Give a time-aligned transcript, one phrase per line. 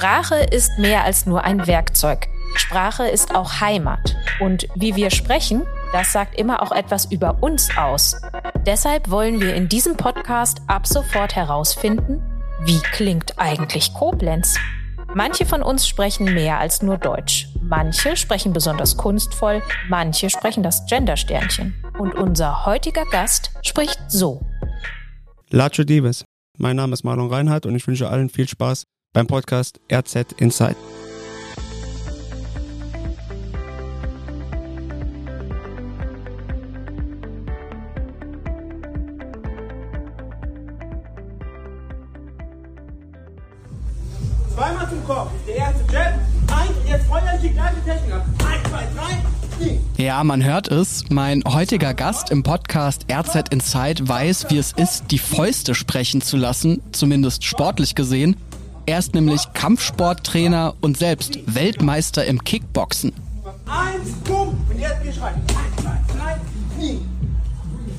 [0.00, 2.28] Sprache ist mehr als nur ein Werkzeug.
[2.54, 4.16] Sprache ist auch Heimat.
[4.40, 8.16] Und wie wir sprechen, das sagt immer auch etwas über uns aus.
[8.64, 12.22] Deshalb wollen wir in diesem Podcast ab sofort herausfinden,
[12.62, 14.56] wie klingt eigentlich Koblenz?
[15.14, 17.48] Manche von uns sprechen mehr als nur Deutsch.
[17.60, 19.60] Manche sprechen besonders kunstvoll,
[19.90, 21.74] manche sprechen das Gendersternchen.
[21.98, 24.40] Und unser heutiger Gast spricht so.
[25.50, 26.24] Lacho Dives.
[26.56, 30.76] Mein Name ist Marlon Reinhardt und ich wünsche allen viel Spaß beim Podcast RZ Inside.
[44.54, 45.30] Zweimal zum Kopf.
[45.46, 46.14] Der erste Jab.
[46.52, 48.26] Eins und jetzt feuern die gleiche Technik ab.
[48.44, 49.30] Eins, zwei, drei.
[49.96, 51.10] Ja, man hört es.
[51.10, 56.36] Mein heutiger Gast im Podcast RZ Inside weiß, wie es ist, die Fäuste sprechen zu
[56.36, 58.36] lassen, zumindest sportlich gesehen.
[58.86, 63.12] Er ist nämlich Kampfsporttrainer und selbst Weltmeister im Kickboxen.
[63.66, 64.56] Eins, bumm.
[64.68, 65.34] Und jetzt wir schreien.
[65.34, 66.40] Eins, zwei, drei.
[66.80, 67.00] Ding.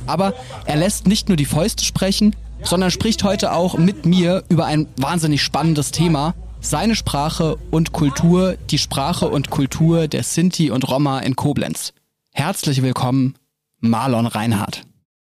[0.08, 0.34] Aber
[0.66, 4.88] er lässt nicht nur die Fäuste sprechen, sondern spricht heute auch mit mir über ein
[4.98, 6.34] wahnsinnig spannendes Thema.
[6.60, 11.94] Seine Sprache und Kultur, die Sprache und Kultur der Sinti und Roma in Koblenz.
[12.34, 13.36] Herzlich willkommen,
[13.80, 14.84] Marlon Reinhardt.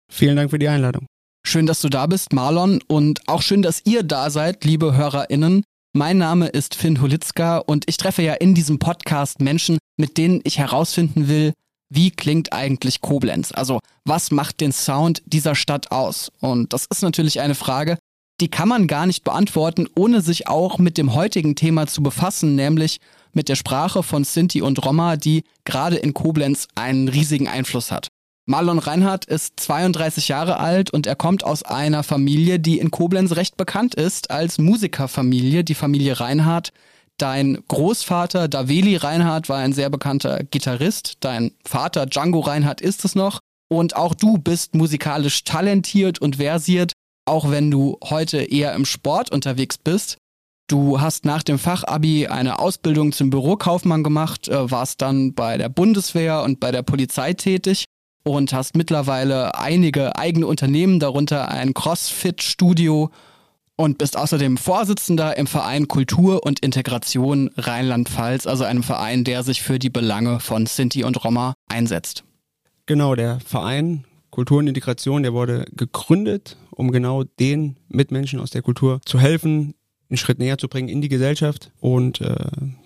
[0.08, 1.06] Vielen Dank für die Einladung.
[1.46, 5.62] Schön, dass du da bist, Marlon, und auch schön, dass ihr da seid, liebe HörerInnen.
[5.92, 10.40] Mein Name ist Finn Holitzka und ich treffe ja in diesem Podcast Menschen, mit denen
[10.44, 11.52] ich herausfinden will,
[11.90, 13.52] wie klingt eigentlich Koblenz?
[13.52, 16.32] Also, was macht den Sound dieser Stadt aus?
[16.40, 17.98] Und das ist natürlich eine Frage,
[18.40, 22.56] die kann man gar nicht beantworten, ohne sich auch mit dem heutigen Thema zu befassen,
[22.56, 22.98] nämlich
[23.32, 28.08] mit der Sprache von Sinti und Roma, die gerade in Koblenz einen riesigen Einfluss hat.
[28.46, 33.36] Marlon Reinhardt ist 32 Jahre alt und er kommt aus einer Familie, die in Koblenz
[33.36, 36.72] recht bekannt ist als Musikerfamilie, die Familie Reinhardt.
[37.16, 43.14] Dein Großvater Daveli Reinhardt war ein sehr bekannter Gitarrist, dein Vater Django Reinhardt ist es
[43.14, 43.38] noch
[43.72, 46.92] und auch du bist musikalisch talentiert und versiert,
[47.24, 50.18] auch wenn du heute eher im Sport unterwegs bist.
[50.68, 55.70] Du hast nach dem Fachabi eine Ausbildung zum Bürokaufmann gemacht, äh, warst dann bei der
[55.70, 57.84] Bundeswehr und bei der Polizei tätig
[58.24, 63.10] und hast mittlerweile einige eigene Unternehmen, darunter ein CrossFit-Studio
[63.76, 69.62] und bist außerdem Vorsitzender im Verein Kultur und Integration Rheinland-Pfalz, also einem Verein, der sich
[69.62, 72.24] für die Belange von Sinti und Roma einsetzt.
[72.86, 78.62] Genau, der Verein Kultur und Integration, der wurde gegründet, um genau den Mitmenschen aus der
[78.62, 79.74] Kultur zu helfen,
[80.10, 81.70] einen Schritt näher zu bringen in die Gesellschaft.
[81.80, 82.34] Und äh,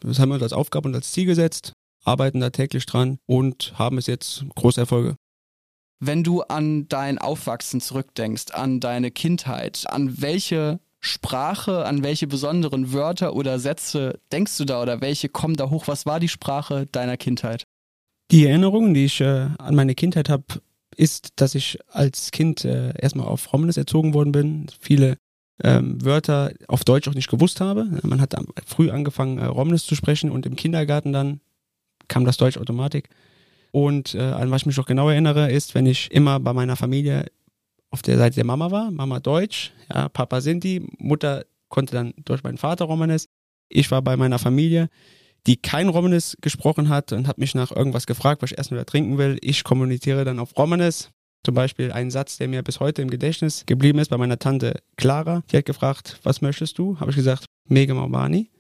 [0.00, 1.72] das haben wir uns als Aufgabe und als Ziel gesetzt,
[2.05, 5.16] arbeiten da täglich dran und haben es jetzt große Erfolge.
[6.01, 12.93] Wenn du an dein Aufwachsen zurückdenkst, an deine Kindheit, an welche Sprache, an welche besonderen
[12.93, 15.89] Wörter oder Sätze denkst du da oder welche kommen da hoch?
[15.89, 17.65] Was war die Sprache deiner Kindheit?
[18.31, 20.45] Die Erinnerungen, die ich äh, an meine Kindheit habe,
[20.97, 25.17] ist, dass ich als Kind äh, erstmal auf Romnes erzogen worden bin, viele
[25.63, 27.89] ähm, Wörter auf Deutsch auch nicht gewusst habe.
[28.03, 28.35] Man hat
[28.67, 31.41] früh angefangen, äh, Romnes zu sprechen und im Kindergarten dann
[32.09, 33.09] kam das Deutsch Automatik.
[33.71, 36.77] Und äh, an was ich mich noch genau erinnere, ist, wenn ich immer bei meiner
[36.77, 37.27] Familie
[37.91, 42.43] auf der Seite der Mama war, Mama Deutsch, ja, Papa Sinti, Mutter konnte dann durch
[42.43, 43.29] meinen Vater Romanes.
[43.69, 44.89] Ich war bei meiner Familie,
[45.47, 48.87] die kein Romanes gesprochen hat und hat mich nach irgendwas gefragt, was ich essen oder
[48.87, 49.39] trinken will.
[49.41, 51.11] Ich kommuniziere dann auf Romanes.
[51.45, 54.83] Zum Beispiel ein Satz, der mir bis heute im Gedächtnis geblieben ist, bei meiner Tante
[54.97, 55.45] Clara.
[55.50, 56.99] Die hat gefragt, was möchtest du?
[56.99, 58.50] Habe ich gesagt, Mega Mabani.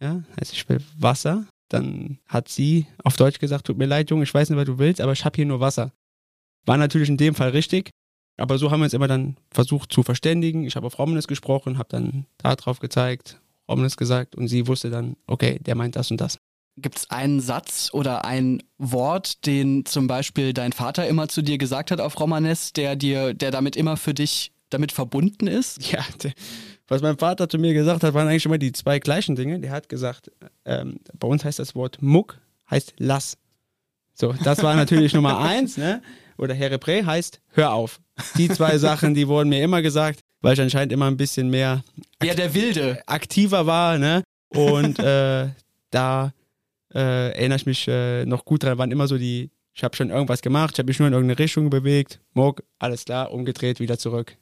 [0.00, 1.46] Ja, heißt ich will Wasser.
[1.68, 4.78] Dann hat sie auf Deutsch gesagt, tut mir leid, Junge, ich weiß nicht, was du
[4.78, 5.92] willst, aber ich habe hier nur Wasser.
[6.64, 7.90] War natürlich in dem Fall richtig,
[8.36, 10.64] aber so haben wir uns immer dann versucht zu verständigen.
[10.64, 14.90] Ich habe auf Romnes gesprochen, habe dann da drauf gezeigt, Romnes gesagt und sie wusste
[14.90, 16.38] dann, okay, der meint das und das.
[16.76, 21.58] Gibt es einen Satz oder ein Wort, den zum Beispiel dein Vater immer zu dir
[21.58, 25.78] gesagt hat auf Romanes, der dir, der damit immer für dich damit verbunden ist?
[25.92, 26.32] Ja, der,
[26.88, 29.60] was mein Vater zu mir gesagt hat, waren eigentlich immer die zwei gleichen Dinge.
[29.60, 30.30] Der hat gesagt,
[30.64, 32.38] ähm, bei uns heißt das Wort Muck,
[32.70, 33.36] heißt lass.
[34.14, 36.02] So, das war natürlich Nummer eins, ne?
[36.38, 38.00] Oder Herebre heißt hör auf.
[38.36, 41.84] Die zwei Sachen, die wurden mir immer gesagt, weil ich anscheinend immer ein bisschen mehr
[42.22, 43.00] Ja, der Wilde.
[43.06, 44.22] aktiver war, ne?
[44.48, 45.48] Und äh,
[45.90, 46.32] da
[46.94, 50.10] äh, erinnere ich mich äh, noch gut dran, waren immer so die, ich habe schon
[50.10, 53.98] irgendwas gemacht, ich habe mich nur in irgendeine Richtung bewegt, Muck, alles klar, umgedreht, wieder
[53.98, 54.36] zurück.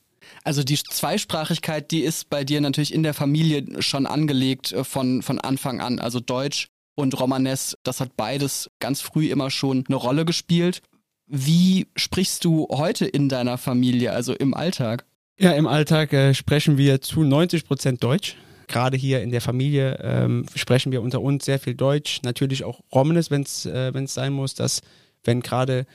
[0.45, 5.23] Also die Zweisprachigkeit, die ist bei dir natürlich in der Familie schon angelegt äh, von,
[5.23, 5.99] von Anfang an.
[5.99, 10.83] Also Deutsch und Romanes, das hat beides ganz früh immer schon eine Rolle gespielt.
[11.27, 15.05] Wie sprichst du heute in deiner Familie, also im Alltag?
[15.39, 18.37] Ja, im Alltag äh, sprechen wir zu 90 Prozent Deutsch.
[18.69, 22.81] Gerade hier in der Familie ähm, sprechen wir unter uns sehr viel Deutsch, natürlich auch
[22.93, 24.81] Romnes, wenn es äh, sein muss, dass
[25.25, 25.87] wenn gerade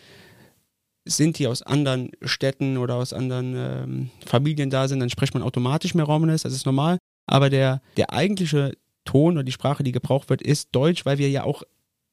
[1.06, 5.95] Sinti aus anderen Städten oder aus anderen ähm, Familien da sind, dann spricht man automatisch
[5.95, 6.98] mehr Romnes, das ist normal.
[7.25, 8.74] Aber der, der eigentliche
[9.06, 11.63] Ton oder die Sprache, die gebraucht wird, ist Deutsch, weil wir ja auch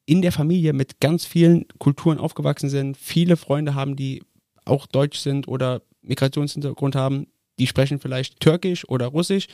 [0.07, 4.23] in der Familie mit ganz vielen Kulturen aufgewachsen sind, viele Freunde haben, die
[4.65, 7.27] auch deutsch sind oder Migrationshintergrund haben,
[7.59, 9.49] die sprechen vielleicht Türkisch oder Russisch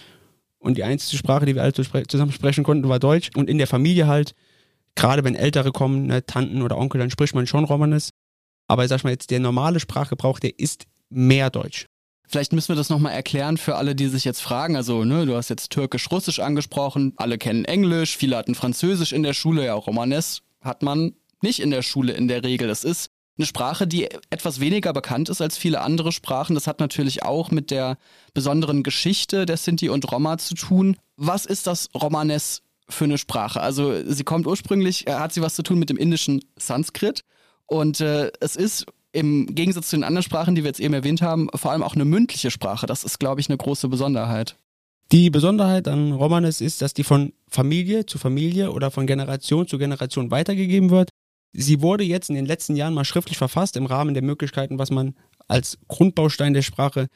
[0.65, 3.31] und die einzige Sprache, die wir alle zusammen sprechen konnten, war Deutsch.
[3.37, 4.35] Und in der Familie halt,
[4.95, 8.09] gerade wenn Ältere kommen, ne, Tanten oder Onkel, dann spricht man schon Romanes.
[8.67, 11.87] Aber sag mal jetzt, der normale Sprachgebrauch, der ist mehr Deutsch.
[12.27, 14.77] Vielleicht müssen wir das nochmal erklären für alle, die sich jetzt fragen.
[14.77, 19.35] Also, ne, du hast jetzt Türkisch-Russisch angesprochen, alle kennen Englisch, viele hatten Französisch in der
[19.35, 21.13] Schule, ja, Romanes hat man
[21.43, 22.71] nicht in der Schule in der Regel.
[22.71, 26.55] Es ist eine Sprache, die etwas weniger bekannt ist als viele andere Sprachen.
[26.55, 27.99] Das hat natürlich auch mit der
[28.33, 30.97] besonderen Geschichte der Sinti und Roma zu tun.
[31.17, 33.61] Was ist das Romanes für eine Sprache?
[33.61, 37.25] Also sie kommt ursprünglich, äh, hat sie was zu tun mit dem indischen Sanskrit
[37.67, 41.23] und äh, es ist im Gegensatz zu den anderen Sprachen, die wir jetzt eben erwähnt
[41.23, 42.87] haben, vor allem auch eine mündliche Sprache.
[42.87, 44.57] Das ist, glaube ich, eine große Besonderheit.
[45.13, 49.79] Die Besonderheit an Romanes ist, dass die von Familie zu Familie oder von Generation zu
[49.79, 51.11] Generation weitergegeben wird.
[51.53, 54.91] Sie wurde jetzt in den letzten Jahren mal schriftlich verfasst im Rahmen der Möglichkeiten, was
[54.91, 55.15] man
[55.47, 57.07] als Grundbaustein der Sprache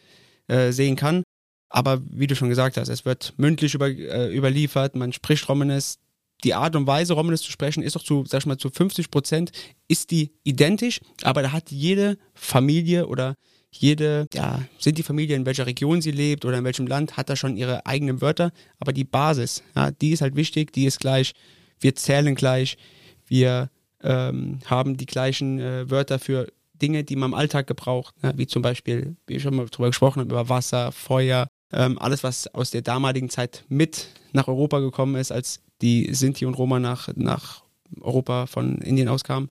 [0.46, 1.24] äh, sehen kann.
[1.70, 5.98] Aber wie du schon gesagt hast, es wird mündlich über, äh, überliefert, man spricht Romanes.
[6.44, 9.10] Die Art und Weise, Romanes zu sprechen, ist auch zu, sag ich mal, zu 50
[9.10, 9.50] Prozent
[9.88, 13.34] ist die identisch, aber da hat jede Familie oder
[13.70, 17.28] jede, ja, sind die Familie, in welcher Region sie lebt oder in welchem Land, hat
[17.28, 21.00] da schon ihre eigenen Wörter, aber die Basis, ja, die ist halt wichtig, die ist
[21.00, 21.32] gleich,
[21.80, 22.78] wir zählen gleich,
[23.26, 23.70] wir
[24.02, 26.46] ähm, haben die gleichen äh, Wörter für
[26.80, 28.32] Dinge, die man im Alltag gebraucht, ne?
[28.36, 32.22] wie zum Beispiel, wie ich schon mal drüber gesprochen habe, über Wasser, Feuer, ähm, alles,
[32.22, 36.78] was aus der damaligen Zeit mit nach Europa gekommen ist, als die Sinti und Roma
[36.78, 37.62] nach, nach
[38.00, 39.50] Europa von Indien auskamen,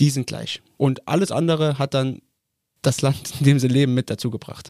[0.00, 0.62] die sind gleich.
[0.76, 2.20] Und alles andere hat dann
[2.82, 4.68] das Land, in dem sie leben, mit dazu gebracht.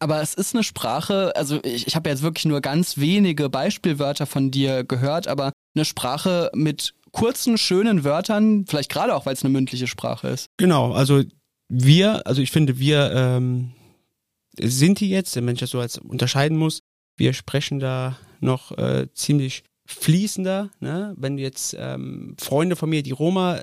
[0.00, 4.26] Aber es ist eine Sprache, also ich, ich habe jetzt wirklich nur ganz wenige Beispielwörter
[4.26, 9.44] von dir gehört, aber eine Sprache mit kurzen, schönen Wörtern, vielleicht gerade auch, weil es
[9.44, 10.46] eine mündliche Sprache ist.
[10.56, 11.22] Genau, also
[11.68, 13.72] wir, also ich finde, wir ähm,
[14.58, 16.80] sind die jetzt, wenn ich das so als unterscheiden muss,
[17.16, 20.70] wir sprechen da noch äh, ziemlich fließender.
[20.80, 21.14] Ne?
[21.16, 23.60] Wenn jetzt ähm, Freunde von mir, die Roma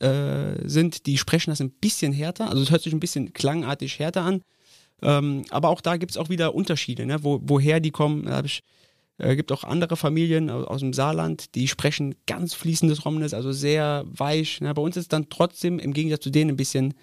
[0.00, 3.98] äh, sind, die sprechen das ein bisschen härter, also es hört sich ein bisschen klangartig
[3.98, 4.42] härter an.
[5.02, 7.22] Ähm, aber auch da gibt es auch wieder Unterschiede, ne?
[7.22, 8.24] Wo, woher die kommen.
[8.24, 8.62] Da ich
[9.18, 13.52] äh, gibt auch andere Familien aus, aus, dem Saarland, die sprechen ganz fließendes Romnes, also
[13.52, 14.60] sehr weich.
[14.60, 14.72] Ne?
[14.72, 16.94] Bei uns ist dann trotzdem im Gegensatz zu denen ein bisschen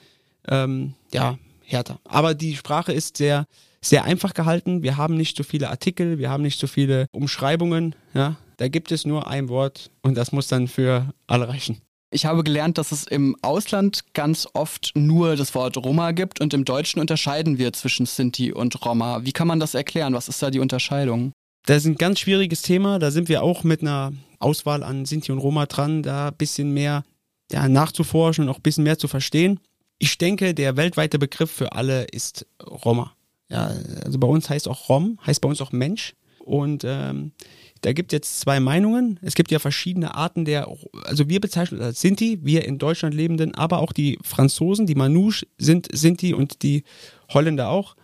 [0.48, 2.00] ähm, ja, härter.
[2.04, 3.46] Aber die Sprache ist sehr,
[3.82, 4.84] sehr einfach gehalten.
[4.84, 7.96] Wir haben nicht so viele Artikel, wir haben nicht so viele Umschreibungen.
[8.14, 8.36] Ja?
[8.58, 11.82] Da gibt es nur ein Wort und das muss dann für alle reichen.
[12.14, 16.54] Ich habe gelernt, dass es im Ausland ganz oft nur das Wort Roma gibt und
[16.54, 19.24] im Deutschen unterscheiden wir zwischen Sinti und Roma.
[19.24, 20.14] Wie kann man das erklären?
[20.14, 21.32] Was ist da die Unterscheidung?
[21.66, 23.00] Das ist ein ganz schwieriges Thema.
[23.00, 26.74] Da sind wir auch mit einer Auswahl an Sinti und Roma dran, da ein bisschen
[26.74, 27.04] mehr
[27.50, 29.62] ja, nachzuforschen und auch ein bisschen mehr zu verstehen.
[30.04, 33.16] Ich denke, der weltweite Begriff für alle ist Roma.
[33.52, 33.72] Ja,
[34.04, 36.16] also bei uns heißt auch Rom, heißt bei uns auch Mensch.
[36.40, 37.34] Und ähm,
[37.82, 39.20] da gibt es jetzt zwei Meinungen.
[39.22, 40.68] Es gibt ja verschiedene Arten der,
[41.04, 45.46] also wir bezeichnen als Sinti, wir in Deutschland lebenden, aber auch die Franzosen, die Manouche
[45.60, 46.84] sind Sinti und die
[47.30, 47.96] Holländer auch.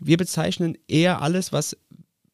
[0.00, 1.76] Wir bezeichnen eher alles, was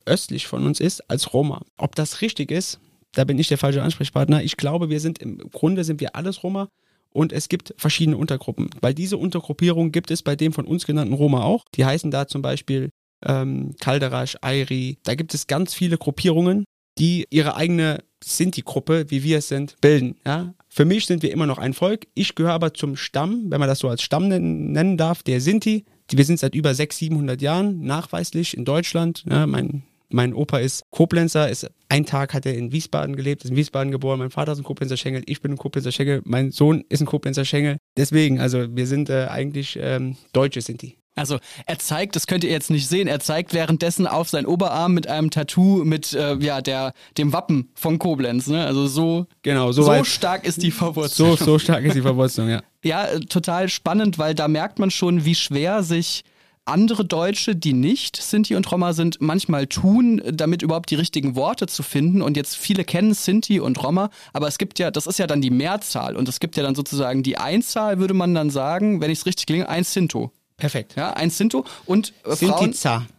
[0.07, 1.61] östlich von uns ist, als Roma.
[1.77, 2.81] Ob das richtig ist,
[3.13, 4.43] da bin ich der falsche Ansprechpartner.
[4.43, 6.71] Ich glaube, wir sind im Grunde sind wir alles Roma
[7.15, 8.71] und es gibt verschiedene Untergruppen.
[8.81, 11.65] Weil diese Untergruppierung gibt es bei dem von uns genannten Roma auch.
[11.75, 12.91] Die heißen da zum Beispiel
[13.25, 14.99] ähm, Kalderasch, Airi.
[15.05, 16.65] Da gibt es ganz viele Gruppierungen,
[16.99, 20.17] die ihre eigene Sinti-Gruppe, wie wir es sind, bilden.
[20.27, 20.55] Ja?
[20.69, 22.07] Für mich sind wir immer noch ein Volk.
[22.15, 25.85] Ich gehöre aber zum Stamm, wenn man das so als Stamm nennen darf, der Sinti.
[26.11, 29.25] Wir sind seit über 600, 700 Jahren nachweislich in Deutschland.
[29.29, 33.51] Ja, mein mein Opa ist Koblenzer, ist ein Tag hat er in Wiesbaden gelebt, ist
[33.51, 34.19] in Wiesbaden geboren.
[34.19, 37.07] Mein Vater ist ein Koblenzer Schengel, ich bin ein Koblenzer Schengel, mein Sohn ist ein
[37.07, 37.77] Koblenzer Schengel.
[37.97, 40.97] Deswegen, also wir sind äh, eigentlich ähm, Deutsche sind die.
[41.17, 44.95] Also er zeigt, das könnt ihr jetzt nicht sehen, er zeigt währenddessen auf seinen Oberarm
[44.95, 48.49] mit einem Tattoo mit äh, ja der dem Wappen von Koblenz.
[48.49, 48.67] Ne?
[48.67, 51.37] Also so genau so, so stark ist die Verwurzelung.
[51.37, 52.63] So so stark ist die Verwurzelung, ja.
[52.85, 56.23] Ja, total spannend, weil da merkt man schon, wie schwer sich
[56.65, 61.67] andere Deutsche, die nicht Sinti und Roma sind, manchmal tun, damit überhaupt die richtigen Worte
[61.67, 62.23] zu finden.
[62.23, 65.43] Und jetzt viele kennen Sinti und Roma, aber es gibt ja, das ist ja dann
[65.43, 69.11] die Mehrzahl und es gibt ja dann sozusagen die Einzahl, würde man dann sagen, wenn
[69.11, 70.33] ich es richtig klinge, ein Sinto.
[70.57, 70.95] Perfekt.
[70.97, 72.73] Ja, ein Sinto und äh, Frauen,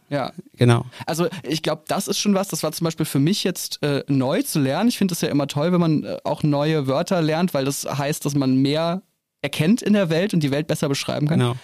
[0.08, 0.32] Ja.
[0.56, 0.86] Genau.
[1.04, 4.04] Also ich glaube, das ist schon was, das war zum Beispiel für mich jetzt äh,
[4.08, 4.88] neu zu lernen.
[4.88, 7.84] Ich finde es ja immer toll, wenn man äh, auch neue Wörter lernt, weil das
[7.84, 9.02] heißt, dass man mehr
[9.42, 11.38] erkennt in der Welt und die Welt besser beschreiben kann.
[11.38, 11.56] Genau.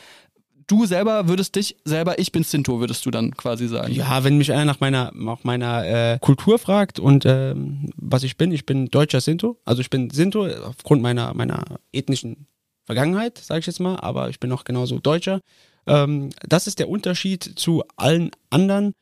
[0.72, 3.92] Du selber würdest dich selber, ich bin Sinto, würdest du dann quasi sagen.
[3.92, 8.38] Ja, wenn mich einer nach meiner, nach meiner äh, Kultur fragt und ähm, was ich
[8.38, 9.58] bin, ich bin deutscher Sinto.
[9.66, 11.62] Also ich bin Sinto aufgrund meiner, meiner
[11.92, 12.46] ethnischen
[12.86, 15.40] Vergangenheit, sage ich jetzt mal, aber ich bin auch genauso Deutscher.
[15.86, 18.94] Ähm, das ist der Unterschied zu allen anderen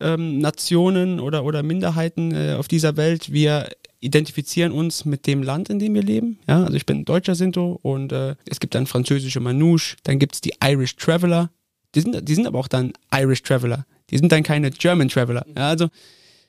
[0.00, 3.30] ähm, Nationen oder, oder Minderheiten äh, auf dieser Welt.
[3.30, 3.68] Wir
[4.00, 6.38] identifizieren uns mit dem Land, in dem wir leben.
[6.48, 10.34] Ja, also ich bin deutscher Sinto und äh, es gibt dann französische Manouche, dann gibt
[10.34, 11.50] es die Irish Traveler.
[11.94, 13.86] Die sind, die sind aber auch dann Irish Traveler.
[14.10, 15.44] Die sind dann keine German Traveler.
[15.56, 15.88] Ja, also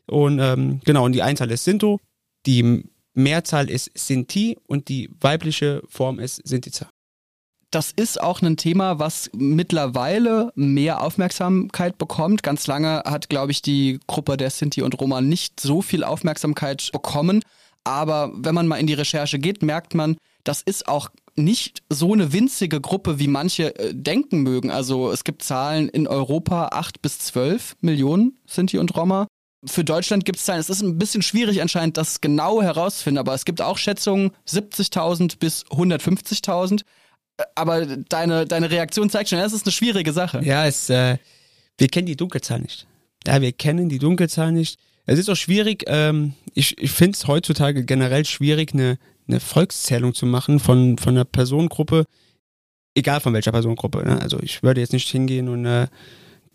[0.07, 1.99] und ähm, genau, und die Einzahl ist Sinto,
[2.45, 6.90] die Mehrzahl ist Sinti und die weibliche Form ist Sintiza.
[7.71, 12.43] Das ist auch ein Thema, was mittlerweile mehr Aufmerksamkeit bekommt.
[12.43, 16.89] Ganz lange hat, glaube ich, die Gruppe der Sinti und Roma nicht so viel Aufmerksamkeit
[16.91, 17.41] bekommen.
[17.85, 22.11] Aber wenn man mal in die Recherche geht, merkt man, das ist auch nicht so
[22.11, 24.69] eine winzige Gruppe, wie manche äh, denken mögen.
[24.69, 29.27] Also es gibt Zahlen in Europa, acht bis zwölf Millionen Sinti und Roma.
[29.65, 33.33] Für Deutschland gibt es Zahlen, es ist ein bisschen schwierig anscheinend, das genau herauszufinden, aber
[33.33, 36.81] es gibt auch Schätzungen 70.000 bis 150.000
[37.55, 40.41] aber deine, deine Reaktion zeigt schon, das ist eine schwierige Sache.
[40.43, 41.17] Ja, es, äh,
[41.77, 42.87] wir kennen die Dunkelzahl nicht.
[43.25, 44.79] Ja, wir kennen die Dunkelzahl nicht.
[45.05, 50.13] Es ist auch schwierig, ähm, ich, ich finde es heutzutage generell schwierig, eine, eine Volkszählung
[50.13, 52.05] zu machen von, von einer Personengruppe,
[52.95, 54.03] egal von welcher Personengruppe.
[54.05, 54.21] Ne?
[54.21, 55.87] Also ich würde jetzt nicht hingehen und äh,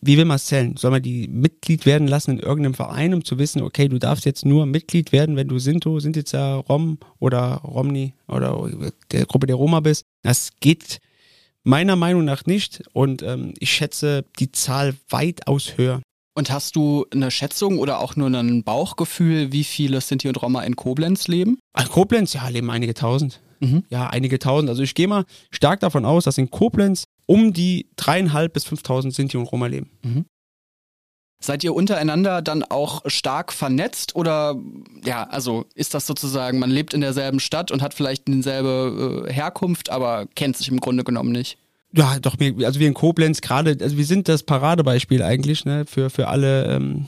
[0.00, 0.76] wie will man es zählen?
[0.76, 4.24] Soll man die Mitglied werden lassen in irgendeinem Verein, um zu wissen, okay, du darfst
[4.24, 8.68] jetzt nur Mitglied werden, wenn du Sinto, Sintitza, Rom oder Romni oder
[9.10, 10.04] der Gruppe der Roma bist?
[10.22, 10.98] Das geht
[11.64, 16.00] meiner Meinung nach nicht und ähm, ich schätze die Zahl weitaus höher.
[16.34, 20.62] Und hast du eine Schätzung oder auch nur ein Bauchgefühl, wie viele Sinti und Roma
[20.62, 21.58] in Koblenz leben?
[21.78, 23.40] In Koblenz, ja, leben einige tausend.
[23.60, 23.84] Mhm.
[23.88, 24.68] Ja, einige tausend.
[24.68, 29.14] Also ich gehe mal stark davon aus, dass in Koblenz um die dreieinhalb bis fünftausend
[29.14, 29.90] Sinti und Roma leben.
[30.02, 30.24] Mhm.
[31.38, 34.56] Seid ihr untereinander dann auch stark vernetzt oder
[35.04, 39.32] ja, also ist das sozusagen, man lebt in derselben Stadt und hat vielleicht dieselbe äh,
[39.32, 41.58] Herkunft, aber kennt sich im Grunde genommen nicht?
[41.92, 46.10] Ja, doch, also wir in Koblenz gerade, also wir sind das Paradebeispiel eigentlich ne, für,
[46.10, 47.06] für alle ähm,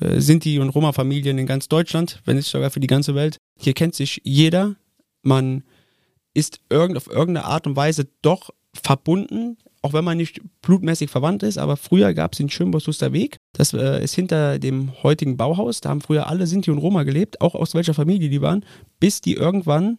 [0.00, 3.36] äh, Sinti- und Roma-Familien in ganz Deutschland, wenn nicht sogar für die ganze Welt.
[3.58, 4.76] Hier kennt sich jeder,
[5.22, 5.64] man
[6.34, 11.42] ist irgend, auf irgendeine Art und Weise doch verbunden, auch wenn man nicht blutmäßig verwandt
[11.42, 13.38] ist, aber früher gab es den Schönbosluster Weg.
[13.52, 15.80] Das äh, ist hinter dem heutigen Bauhaus.
[15.80, 18.64] Da haben früher alle Sinti und Roma gelebt, auch aus welcher Familie die waren,
[18.98, 19.98] bis die irgendwann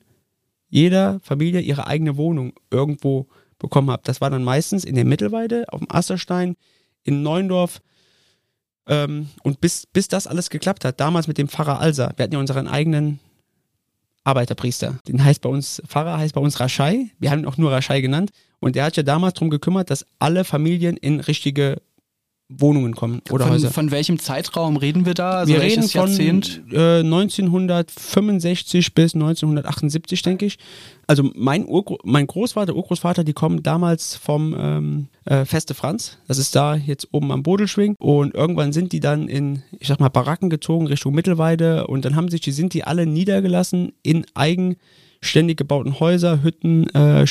[0.69, 3.27] jeder Familie ihre eigene Wohnung irgendwo
[3.59, 4.07] bekommen hat.
[4.07, 6.55] Das war dann meistens in der Mittelweide, auf dem Asterstein,
[7.03, 7.79] in Neuendorf.
[8.87, 12.33] Ähm, und bis, bis das alles geklappt hat, damals mit dem Pfarrer Alsa, wir hatten
[12.33, 13.19] ja unseren eigenen
[14.27, 14.99] Arbeiterpriester.
[15.07, 17.07] Den heißt bei uns, Pfarrer heißt bei uns Raschai.
[17.17, 18.31] Wir haben ihn auch nur Raschai genannt.
[18.59, 21.81] Und der hat ja damals darum gekümmert, dass alle Familien in richtige
[22.49, 23.71] Wohnungen kommen oder von, Häuser.
[23.71, 25.31] Von welchem Zeitraum reden wir da?
[25.31, 26.09] Also wir reden von
[26.71, 30.57] äh, 1965 bis 1978, denke ich.
[31.07, 36.19] Also mein, Urgro mein Großvater, Urgroßvater, die kommen damals vom ähm, äh, Feste Franz.
[36.27, 37.95] Das ist da jetzt oben am Bodelschwing.
[37.99, 41.87] Und irgendwann sind die dann in, ich sag mal, Baracken gezogen Richtung Mittelweide.
[41.87, 47.25] Und dann haben sich die, sind die alle niedergelassen in eigenständig gebauten Häuser, Hütten, äh,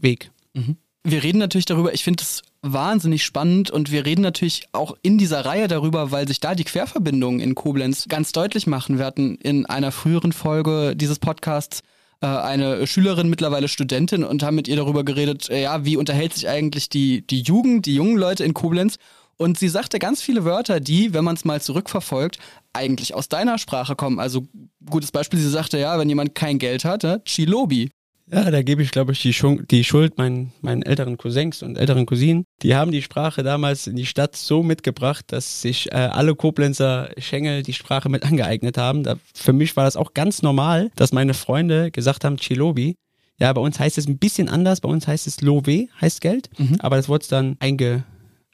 [0.00, 0.30] Weg.
[0.54, 0.76] Mhm.
[1.10, 5.16] Wir reden natürlich darüber, ich finde es wahnsinnig spannend und wir reden natürlich auch in
[5.16, 8.98] dieser Reihe darüber, weil sich da die Querverbindungen in Koblenz ganz deutlich machen.
[8.98, 11.80] Wir hatten in einer früheren Folge dieses Podcasts
[12.20, 16.34] äh, eine Schülerin, mittlerweile Studentin, und haben mit ihr darüber geredet, äh, ja, wie unterhält
[16.34, 18.98] sich eigentlich die, die Jugend, die jungen Leute in Koblenz.
[19.38, 22.38] Und sie sagte ganz viele Wörter, die, wenn man es mal zurückverfolgt,
[22.74, 24.18] eigentlich aus deiner Sprache kommen.
[24.18, 24.46] Also
[24.84, 27.88] gutes Beispiel, sie sagte ja, wenn jemand kein Geld hat, äh, Chilobi.
[28.30, 29.34] Ja, da gebe ich, glaube ich, die,
[29.70, 32.44] die Schuld meinen, meinen älteren Cousins und älteren Cousinen.
[32.62, 37.10] Die haben die Sprache damals in die Stadt so mitgebracht, dass sich äh, alle Koblenzer
[37.16, 39.02] Schengel die Sprache mit angeeignet haben.
[39.02, 42.96] Da, für mich war das auch ganz normal, dass meine Freunde gesagt haben, Chilobi.
[43.40, 44.80] Ja, bei uns heißt es ein bisschen anders.
[44.80, 46.50] Bei uns heißt es Lowe, heißt Geld.
[46.58, 46.76] Mhm.
[46.80, 48.04] Aber das wurde dann einge,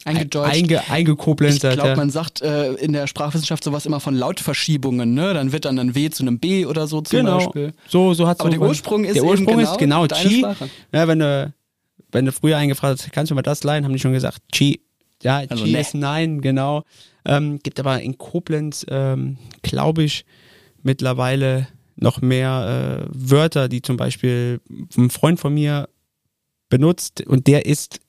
[0.04, 0.54] Eingedeutscht.
[0.54, 1.64] Einge, eingekoblenzt.
[1.64, 5.32] Ich glaube, man sagt äh, in der Sprachwissenschaft sowas immer von Lautverschiebungen, ne?
[5.32, 7.38] Dann wird dann ein W zu einem B oder so zum genau.
[7.38, 7.72] Beispiel.
[7.88, 10.38] So, so hat Aber so der Ursprung ist der Ursprung genau ist genau Chi.
[10.40, 10.68] Sprache.
[10.92, 11.54] Ja, wenn du,
[12.12, 14.80] wenn du früher eingefragt hast, kannst du mal das leihen, haben die schon gesagt, Chi.
[15.22, 15.80] Ja, Also Chi ne.
[15.80, 16.84] ist nein, genau.
[17.24, 20.26] Ähm, gibt aber in Koblenz, ähm, glaube ich,
[20.82, 24.60] mittlerweile noch mehr äh, Wörter, die zum Beispiel
[24.98, 25.88] ein Freund von mir
[26.68, 28.00] benutzt und der ist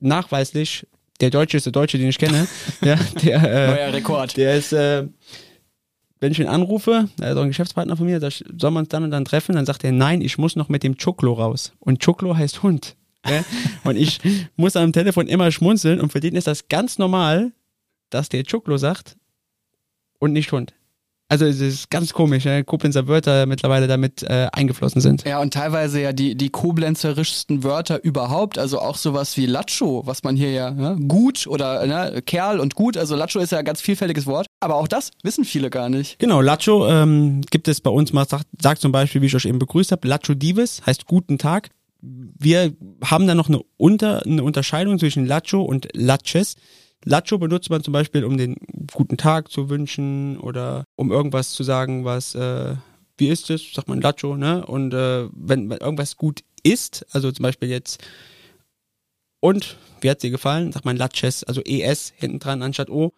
[0.00, 0.86] nachweislich
[1.20, 2.46] der deutscheste Deutsche, den ich kenne,
[2.82, 4.36] ja, der, äh, Neuer Rekord.
[4.36, 5.06] der ist, äh,
[6.20, 8.82] wenn ich ihn anrufe, er ist auch ein Geschäftspartner von mir, sag ich, soll man
[8.82, 9.54] uns dann und dann treffen?
[9.54, 11.72] Dann sagt er, nein, ich muss noch mit dem Chuklo raus.
[11.80, 12.96] Und Chuklo heißt Hund.
[13.28, 13.44] Ja?
[13.84, 14.20] Und ich
[14.56, 17.52] muss am Telefon immer schmunzeln und für den ist das ganz normal,
[18.10, 19.16] dass der Chuklo sagt
[20.18, 20.74] und nicht Hund.
[21.28, 22.64] Also es ist ganz komisch, ne?
[22.64, 25.24] Koblenzer Wörter mittlerweile damit äh, eingeflossen sind.
[25.24, 30.22] Ja, und teilweise ja die, die koblenzerischsten Wörter überhaupt, also auch sowas wie Lacho, was
[30.22, 30.98] man hier ja, ne?
[31.08, 32.22] gut oder ne?
[32.22, 35.44] Kerl und gut, also Lacho ist ja ein ganz vielfältiges Wort, aber auch das wissen
[35.44, 36.18] viele gar nicht.
[36.18, 39.46] Genau, Lacho ähm, gibt es bei uns, man sagt, sagt zum Beispiel, wie ich euch
[39.46, 41.70] eben begrüßt habe, Lacho Divis heißt guten Tag.
[42.02, 46.56] Wir haben da noch eine, Unter, eine Unterscheidung zwischen Lacho und Laches.
[47.04, 48.56] Lacho benutzt man zum Beispiel, um den
[48.94, 52.76] guten Tag zu wünschen oder um irgendwas zu sagen, was, äh,
[53.18, 54.64] wie ist es, sagt man Lacho, ne?
[54.64, 58.02] Und äh, wenn, wenn irgendwas gut ist, also zum Beispiel jetzt,
[59.40, 63.12] und, wie hat dir gefallen, sagt man Laches, also ES hinten dran anstatt O.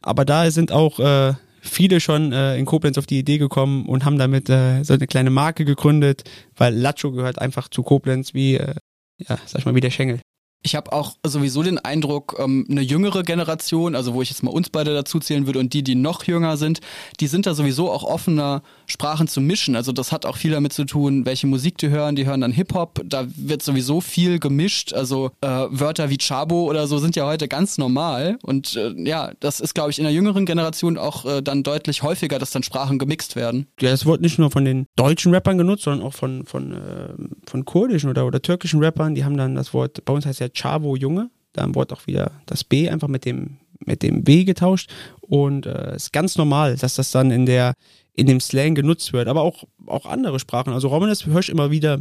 [0.00, 4.04] Aber da sind auch äh, viele schon äh, in Koblenz auf die Idee gekommen und
[4.04, 8.54] haben damit äh, so eine kleine Marke gegründet, weil Lacho gehört einfach zu Koblenz wie,
[8.54, 8.74] äh,
[9.18, 10.20] ja, sag ich mal, wie der Schengel.
[10.66, 14.50] Ich habe auch sowieso den Eindruck, ähm, eine jüngere Generation, also wo ich jetzt mal
[14.50, 16.80] uns beide dazu zählen würde und die, die noch jünger sind,
[17.20, 19.76] die sind da sowieso auch offener, Sprachen zu mischen.
[19.76, 22.16] Also das hat auch viel damit zu tun, welche Musik die hören.
[22.16, 24.92] Die hören dann Hip-Hop, da wird sowieso viel gemischt.
[24.92, 28.38] Also äh, Wörter wie Chabo oder so sind ja heute ganz normal.
[28.42, 32.02] Und äh, ja, das ist, glaube ich, in der jüngeren Generation auch äh, dann deutlich
[32.02, 33.66] häufiger, dass dann Sprachen gemixt werden.
[33.80, 37.14] Ja, das wird nicht nur von den deutschen Rappern genutzt, sondern auch von, von, äh,
[37.46, 39.14] von kurdischen oder, oder türkischen Rappern.
[39.14, 42.32] Die haben dann das Wort, bei uns heißt ja Chavo Junge, da wurde auch wieder
[42.46, 44.90] das B einfach mit dem, mit dem B getauscht.
[45.20, 47.74] Und es äh, ist ganz normal, dass das dann in der,
[48.16, 49.28] in dem Slang genutzt wird.
[49.28, 50.72] Aber auch, auch andere Sprachen.
[50.72, 52.00] Also Romanes höre ich immer wieder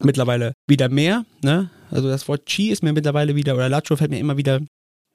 [0.00, 1.24] mittlerweile wieder mehr.
[1.42, 1.70] Ne?
[1.90, 4.60] Also das Wort Chi ist mir mittlerweile wieder, oder Lacho fällt mir immer wieder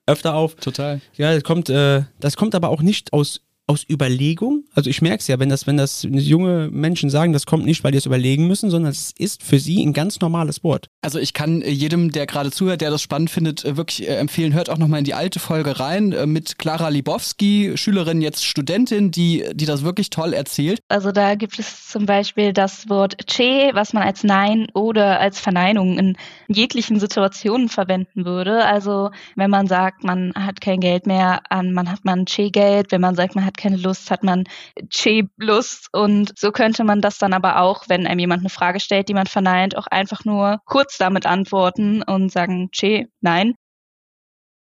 [0.08, 0.56] öfter auf.
[0.56, 1.02] Total.
[1.16, 4.66] Ja, das kommt, äh, das kommt aber auch nicht aus, aus Überlegung.
[4.74, 7.84] Also ich merke es ja, wenn das, wenn das junge Menschen sagen, das kommt nicht,
[7.84, 10.88] weil die es überlegen müssen, sondern es ist für sie ein ganz normales Wort.
[11.02, 14.16] Also ich kann äh, jedem, der gerade zuhört, der das spannend findet, äh, wirklich äh,
[14.16, 19.12] empfehlen, hört auch nochmal in die alte Folge rein mit Clara Libowski, Schülerin, jetzt Studentin,
[19.12, 20.80] die, die das wirklich toll erzählt.
[20.90, 25.40] Also da gibt es zum Beispiel das Wort Che, was man als Nein oder als
[25.40, 28.66] Verneinung in jeglichen Situationen verwenden würde.
[28.66, 33.02] Also wenn man sagt, man hat kein Geld mehr, an man hat man Che-Geld, wenn
[33.02, 34.46] man sagt, man hat keine Lust, hat man
[34.90, 39.10] Che-Lust und so könnte man das dann aber auch, wenn einem jemand eine Frage stellt,
[39.10, 43.56] die man verneint, auch einfach nur kurz damit antworten und sagen Che, nein.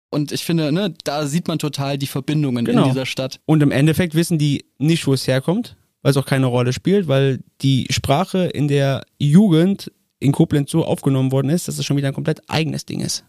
[0.10, 2.84] Und ich finde, ne, da sieht man total die Verbindungen Genau.
[2.84, 3.40] in dieser Stadt.
[3.46, 7.08] Und im Endeffekt wissen die nicht, wo es herkommt, weil es auch keine Rolle spielt,
[7.08, 11.98] weil die Sprache in der Jugend in Koblenz so aufgenommen worden ist, dass es schon
[11.98, 13.26] wieder ein komplett eigenes Ding ist.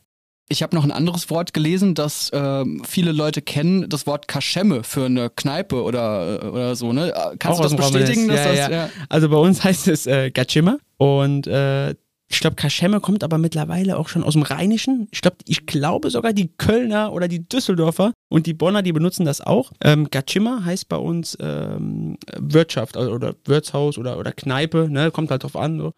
[0.48, 4.84] Ich habe noch ein anderes Wort gelesen, das ähm, viele Leute kennen, das Wort Kaschemme
[4.84, 6.92] für eine Kneipe oder, oder so.
[6.92, 7.14] Ne?
[7.14, 8.28] Äh, Kannst Auch du das bestätigen?
[8.28, 8.90] Ja, das, ja.
[9.08, 11.94] Also bei uns heißt es äh, Gatschimmer und äh,
[12.34, 15.08] ich glaube, Kaschemme kommt aber mittlerweile auch schon aus dem Rheinischen.
[15.12, 19.24] Ich glaube, ich glaube sogar die Kölner oder die Düsseldorfer und die Bonner, die benutzen
[19.24, 19.72] das auch.
[19.82, 25.10] Ähm, Gatschimmer heißt bei uns ähm, Wirtschaft also, oder Wirtshaus oder, oder Kneipe, ne?
[25.10, 25.78] kommt halt drauf an.
[25.78, 25.92] So.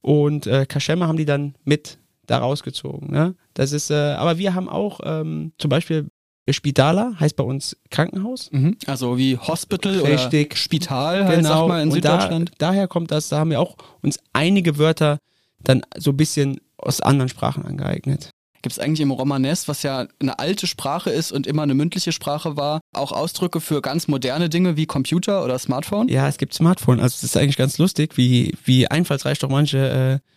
[0.00, 1.98] Und äh, Kaschemme haben die dann mit
[2.28, 3.10] da rausgezogen.
[3.10, 3.34] Ne?
[3.54, 6.08] Das ist, äh, aber wir haben auch ähm, zum Beispiel
[6.50, 8.50] Spitala, heißt bei uns Krankenhaus.
[8.52, 8.76] Mhm.
[8.86, 10.46] Also wie Hospital Richtig.
[10.48, 11.48] oder Spital, halt, genau.
[11.48, 12.52] sag mal, in und da, Süddeutschland.
[12.58, 15.18] daher kommt das, da haben wir auch uns einige Wörter
[15.60, 18.30] dann so ein bisschen aus anderen Sprachen angeeignet.
[18.62, 22.10] Gibt es eigentlich im Romanes, was ja eine alte Sprache ist und immer eine mündliche
[22.10, 26.08] Sprache war, auch Ausdrücke für ganz moderne Dinge wie Computer oder Smartphone?
[26.08, 26.98] Ja, es gibt Smartphone.
[26.98, 30.28] Also es ist eigentlich ganz lustig, wie, wie einfallsreich doch manche äh,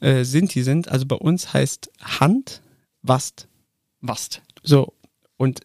[0.00, 0.88] äh, Sinti sind.
[0.88, 2.62] Also bei uns heißt Hand
[3.02, 3.48] Wast.
[4.00, 4.42] Wast.
[4.62, 4.92] So.
[5.36, 5.60] Und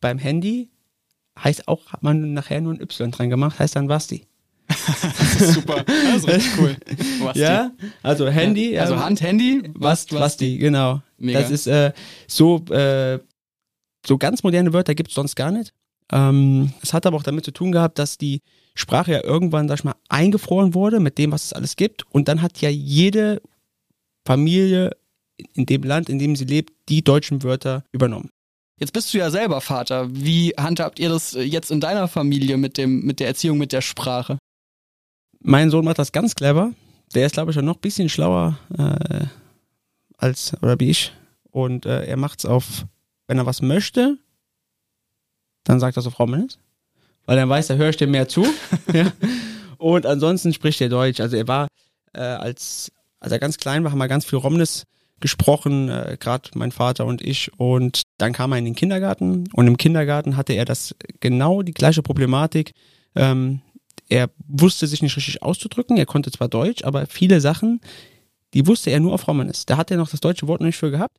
[0.00, 0.70] beim Handy
[1.38, 4.26] heißt auch, hat man nachher nur ein Y dran gemacht, heißt dann Wasti.
[5.40, 5.84] Das ist super.
[5.84, 6.76] Das ist richtig cool.
[7.20, 7.40] Wasti.
[7.40, 7.72] Ja,
[8.02, 8.78] also Handy.
[8.78, 11.00] Also ähm, Hand, Handy, Wast, Wasti, genau.
[11.18, 11.40] Mega.
[11.40, 11.92] Das ist äh,
[12.26, 13.18] so, äh,
[14.06, 15.72] so ganz moderne Wörter gibt es sonst gar nicht.
[16.12, 18.42] Ähm, es hat aber auch damit zu tun gehabt, dass die
[18.74, 22.04] Sprache ja irgendwann, sag ich mal, eingefroren wurde mit dem, was es alles gibt.
[22.10, 23.40] Und dann hat ja jede
[24.26, 24.96] Familie
[25.54, 28.30] in dem Land, in dem sie lebt, die deutschen Wörter übernommen.
[28.78, 30.08] Jetzt bist du ja selber Vater.
[30.10, 33.82] Wie handhabt ihr das jetzt in deiner Familie mit dem, mit der Erziehung, mit der
[33.82, 34.38] Sprache?
[35.40, 36.72] Mein Sohn macht das ganz clever.
[37.14, 39.26] Der ist, glaube ich, schon noch ein bisschen schlauer äh,
[40.16, 41.12] als oder wie ich.
[41.50, 42.86] Und äh, er macht's auf,
[43.26, 44.18] wenn er was möchte,
[45.64, 46.58] dann sagt er so Frau Mendes.
[47.26, 48.46] Weil er weiß, da höre ich dem mehr zu.
[48.92, 49.12] ja.
[49.78, 51.20] Und ansonsten spricht er Deutsch.
[51.20, 51.68] Also er war,
[52.12, 54.84] äh, als, als er ganz klein war, haben wir ganz viel Romnes
[55.20, 57.50] gesprochen, äh, gerade mein Vater und ich.
[57.58, 61.74] Und dann kam er in den Kindergarten und im Kindergarten hatte er das genau die
[61.74, 62.72] gleiche Problematik.
[63.14, 63.60] Ähm,
[64.08, 67.80] er wusste sich nicht richtig auszudrücken, er konnte zwar Deutsch, aber viele Sachen,
[68.54, 69.66] die wusste er nur auf Romanes.
[69.66, 71.16] Da hat er noch das deutsche Wort noch nicht für gehabt.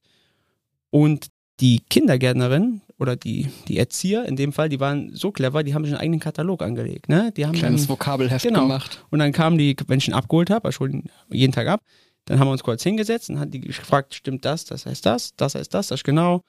[0.90, 1.28] Und
[1.62, 5.86] die Kindergärtnerin oder die, die Erzieher in dem Fall, die waren so clever, die haben
[5.86, 7.10] sich einen eigenen Katalog angelegt.
[7.10, 7.32] Ne?
[7.36, 8.62] Die haben Kleines dann, Vokabelheft Genau.
[8.62, 9.04] gemacht.
[9.10, 11.82] Und dann kamen die, wenn ich ihn abgeholt habe, ihn jeden Tag ab,
[12.26, 15.36] dann haben wir uns kurz hingesetzt und hat die gefragt, stimmt das, das heißt das,
[15.36, 16.44] das heißt das, das ist genau,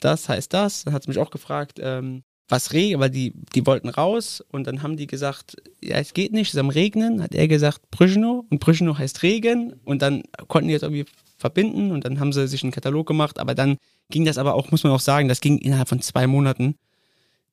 [0.00, 0.84] das heißt das.
[0.84, 4.66] Dann hat sie mich auch gefragt, ähm, was Regen, weil die, die wollten raus und
[4.66, 7.90] dann haben die gesagt, ja, es geht nicht, es ist am Regnen, hat er gesagt,
[7.90, 11.04] Brüschno und Brüschno heißt Regen und dann konnten die jetzt irgendwie
[11.40, 13.76] verbinden und dann haben sie sich einen Katalog gemacht, aber dann
[14.10, 16.76] ging das aber auch, muss man auch sagen, das ging innerhalb von zwei Monaten.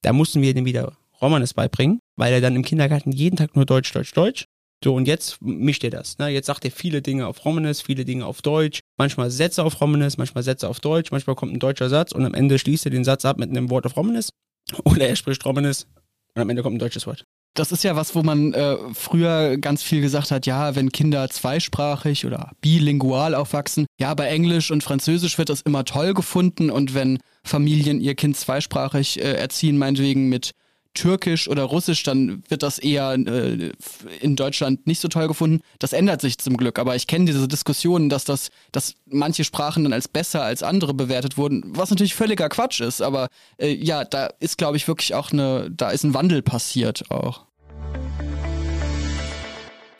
[0.02, 3.65] Da mussten wir dem wieder Romanes beibringen, weil er dann im Kindergarten jeden Tag nur
[3.65, 4.45] Deutsch, Deutsch, Deutsch.
[4.84, 6.19] So, und jetzt mischt er das.
[6.19, 6.30] Ne?
[6.30, 10.17] Jetzt sagt er viele Dinge auf Romanes, viele Dinge auf Deutsch, manchmal Sätze auf Romanes,
[10.17, 13.04] manchmal Sätze auf Deutsch, manchmal kommt ein deutscher Satz und am Ende schließt er den
[13.04, 14.30] Satz ab mit einem Wort auf Romanes
[14.84, 15.88] oder er spricht Romanes
[16.36, 17.26] und am Ende kommt ein deutsches Wort.
[17.57, 21.27] Das ist ja was, wo man äh, früher ganz viel gesagt hat, ja, wenn Kinder
[21.27, 26.93] zweisprachig oder bilingual aufwachsen, ja, bei Englisch und Französisch wird das immer toll gefunden und
[26.93, 30.51] wenn Familien ihr Kind zweisprachig äh, erziehen, meinetwegen mit
[30.93, 33.71] Türkisch oder Russisch, dann wird das eher äh,
[34.21, 35.61] in Deutschland nicht so toll gefunden.
[35.79, 39.83] Das ändert sich zum Glück, aber ich kenne diese Diskussionen, dass das, dass manche Sprachen
[39.83, 43.01] dann als besser als andere bewertet wurden, was natürlich völliger Quatsch ist.
[43.01, 47.09] Aber äh, ja, da ist, glaube ich, wirklich auch eine, da ist ein Wandel passiert
[47.09, 47.46] auch.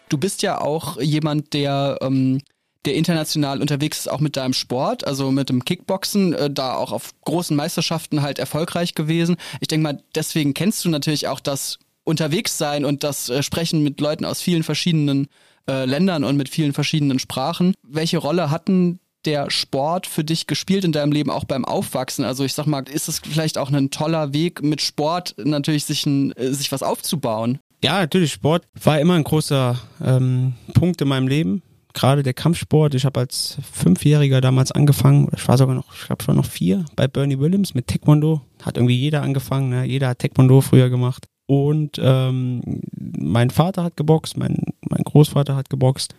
[0.10, 2.42] Du bist ja auch jemand, der ähm,
[2.88, 6.92] der international unterwegs ist, auch mit deinem Sport, also mit dem Kickboxen, äh, da auch
[6.92, 9.36] auf großen Meisterschaften halt erfolgreich gewesen.
[9.60, 14.00] Ich denke mal, deswegen kennst du natürlich auch das Unterwegssein und das äh, Sprechen mit
[14.00, 15.28] Leuten aus vielen verschiedenen
[15.70, 17.74] äh, Ländern und mit vielen verschiedenen Sprachen.
[17.84, 22.24] Welche Rolle hatten der Sport für dich gespielt in deinem Leben auch beim Aufwachsen?
[22.24, 26.06] Also ich sag mal, ist es vielleicht auch ein toller Weg mit Sport natürlich sich,
[26.06, 27.60] ein, äh, sich was aufzubauen?
[27.84, 31.62] Ja, natürlich, Sport war immer ein großer ähm, Punkt in meinem Leben.
[31.94, 32.96] Gerade der Kampfsport.
[32.96, 36.86] Ich habe als Fünfjähriger damals angefangen, ich war sogar noch, ich glaube schon noch vier,
[36.96, 38.42] bei Bernie Williams mit Taekwondo.
[38.64, 39.84] Hat irgendwie jeder angefangen, ne?
[39.86, 41.28] jeder hat Taekwondo früher gemacht.
[41.46, 46.14] Und ähm, mein Vater hat geboxt, mein, mein Großvater hat geboxt.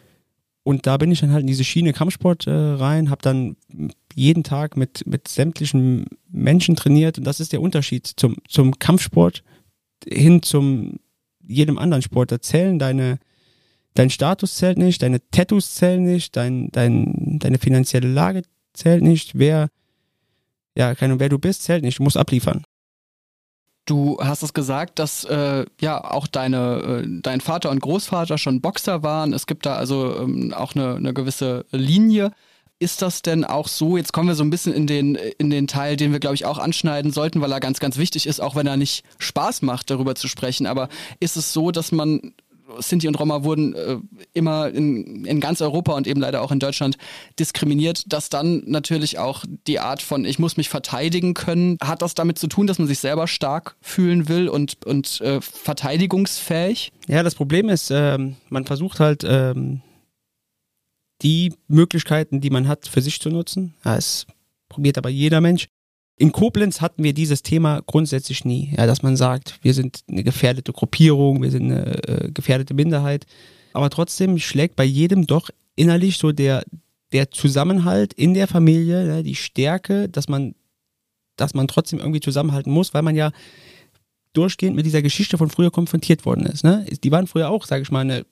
[0.62, 3.56] Und da bin ich dann halt in diese Schiene Kampfsport äh, rein, habe dann
[4.14, 7.18] jeden Tag mit, mit sämtlichen Menschen trainiert.
[7.18, 9.42] Und das ist der Unterschied zum, zum Kampfsport
[10.06, 10.98] hin zum
[11.48, 12.30] jedem anderen Sport.
[12.30, 13.18] Da zählen deine,
[13.94, 19.38] dein Status zählt nicht, deine Tattoos zählen nicht, dein, dein, deine finanzielle Lage zählt nicht,
[19.38, 19.68] wer,
[20.76, 22.62] ja, keine wer du bist, zählt nicht, du musst abliefern.
[23.86, 28.60] Du hast es gesagt, dass äh, ja auch deine, äh, dein Vater und Großvater schon
[28.60, 29.32] Boxer waren.
[29.32, 32.32] Es gibt da also ähm, auch eine, eine gewisse Linie.
[32.80, 33.96] Ist das denn auch so?
[33.96, 36.44] Jetzt kommen wir so ein bisschen in den, in den Teil, den wir, glaube ich,
[36.44, 39.90] auch anschneiden sollten, weil er ganz, ganz wichtig ist, auch wenn er nicht Spaß macht,
[39.90, 40.66] darüber zu sprechen.
[40.66, 40.88] Aber
[41.18, 42.34] ist es so, dass man
[42.78, 43.96] Sinti und Roma wurden äh,
[44.34, 46.98] immer in, in ganz Europa und eben leider auch in Deutschland
[47.38, 52.14] diskriminiert, dass dann natürlich auch die Art von ich muss mich verteidigen können, hat das
[52.14, 56.92] damit zu tun, dass man sich selber stark fühlen will und, und äh, verteidigungsfähig?
[57.08, 59.80] Ja, das Problem ist, ähm, man versucht halt ähm,
[61.22, 63.74] die Möglichkeiten, die man hat, für sich zu nutzen.
[63.84, 64.26] Ja, es
[64.68, 65.68] probiert aber jeder Mensch.
[66.16, 70.24] In Koblenz hatten wir dieses Thema grundsätzlich nie, ja, dass man sagt, wir sind eine
[70.24, 73.26] gefährdete Gruppierung, wir sind eine äh, gefährdete Minderheit.
[73.72, 76.64] Aber trotzdem schlägt bei jedem doch innerlich so der,
[77.12, 80.56] der Zusammenhalt in der Familie, ja, die Stärke, dass man,
[81.36, 83.30] dass man trotzdem irgendwie zusammenhalten muss, weil man ja
[84.32, 86.64] durchgehend mit dieser Geschichte von früher konfrontiert worden ist.
[86.64, 86.84] Ne?
[87.02, 88.24] Die waren früher auch, sage ich mal, eine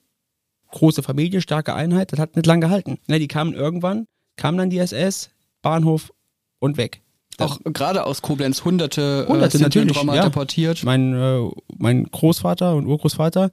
[0.71, 2.99] große Familie, starke Einheit, das hat nicht lange gehalten.
[3.07, 5.29] Ne, die kamen irgendwann, kam dann die SS,
[5.61, 6.11] Bahnhof
[6.59, 7.01] und weg.
[7.39, 10.23] Auch gerade aus Koblenz hunderte, Hunderte, äh, Sinti und natürlich, ja.
[10.23, 10.83] deportiert.
[10.83, 13.51] Mein, äh, mein Großvater und Urgroßvater,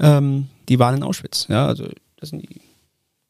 [0.00, 1.46] ähm, die waren in Auschwitz.
[1.48, 2.60] Ja, also das sind die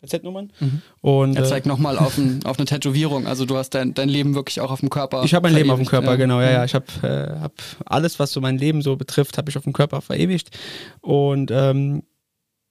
[0.00, 0.52] KZ-Nummern.
[0.60, 0.82] Mhm.
[1.00, 3.26] Und Er äh, zeigt nochmal auf, ein, auf eine Tätowierung.
[3.26, 5.24] Also du hast dein, dein Leben wirklich auch auf dem Körper.
[5.24, 6.64] ich habe mein Leben auf dem verewigt, Körper, genau, ja, ja.
[6.64, 9.72] Ich habe äh, hab alles, was so mein Leben so betrifft, habe ich auf dem
[9.72, 10.56] Körper verewigt.
[11.00, 12.04] Und ähm,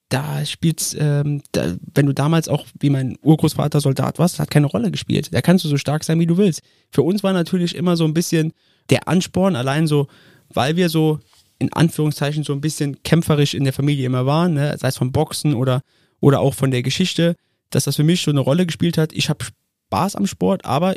[0.10, 4.67] da spielt's, ähm, da, wenn du damals auch wie mein Urgroßvater Soldat warst, hat keine
[4.67, 5.34] Rolle gespielt.
[5.34, 6.62] Da kannst du so stark sein, wie du willst.
[6.91, 8.54] Für uns war natürlich immer so ein bisschen
[8.89, 10.08] der Ansporn, allein so,
[10.54, 11.20] weil wir so
[11.60, 14.78] in Anführungszeichen so ein bisschen kämpferisch in der Familie immer waren, ne?
[14.78, 15.82] sei es vom Boxen oder,
[16.20, 17.36] oder auch von der Geschichte,
[17.70, 19.12] dass das für mich so eine Rolle gespielt hat.
[19.12, 19.43] Ich habe
[19.89, 20.96] Spaß am Sport, aber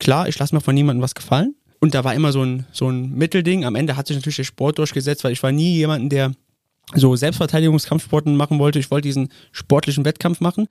[0.00, 1.54] klar, ich lasse mir von niemandem was gefallen.
[1.80, 3.64] Und da war immer so ein, so ein Mittelding.
[3.64, 6.32] Am Ende hat sich natürlich der Sport durchgesetzt, weil ich war nie jemanden, der
[6.94, 8.78] so Selbstverteidigungskampfsporten machen wollte.
[8.78, 10.66] Ich wollte diesen sportlichen Wettkampf machen.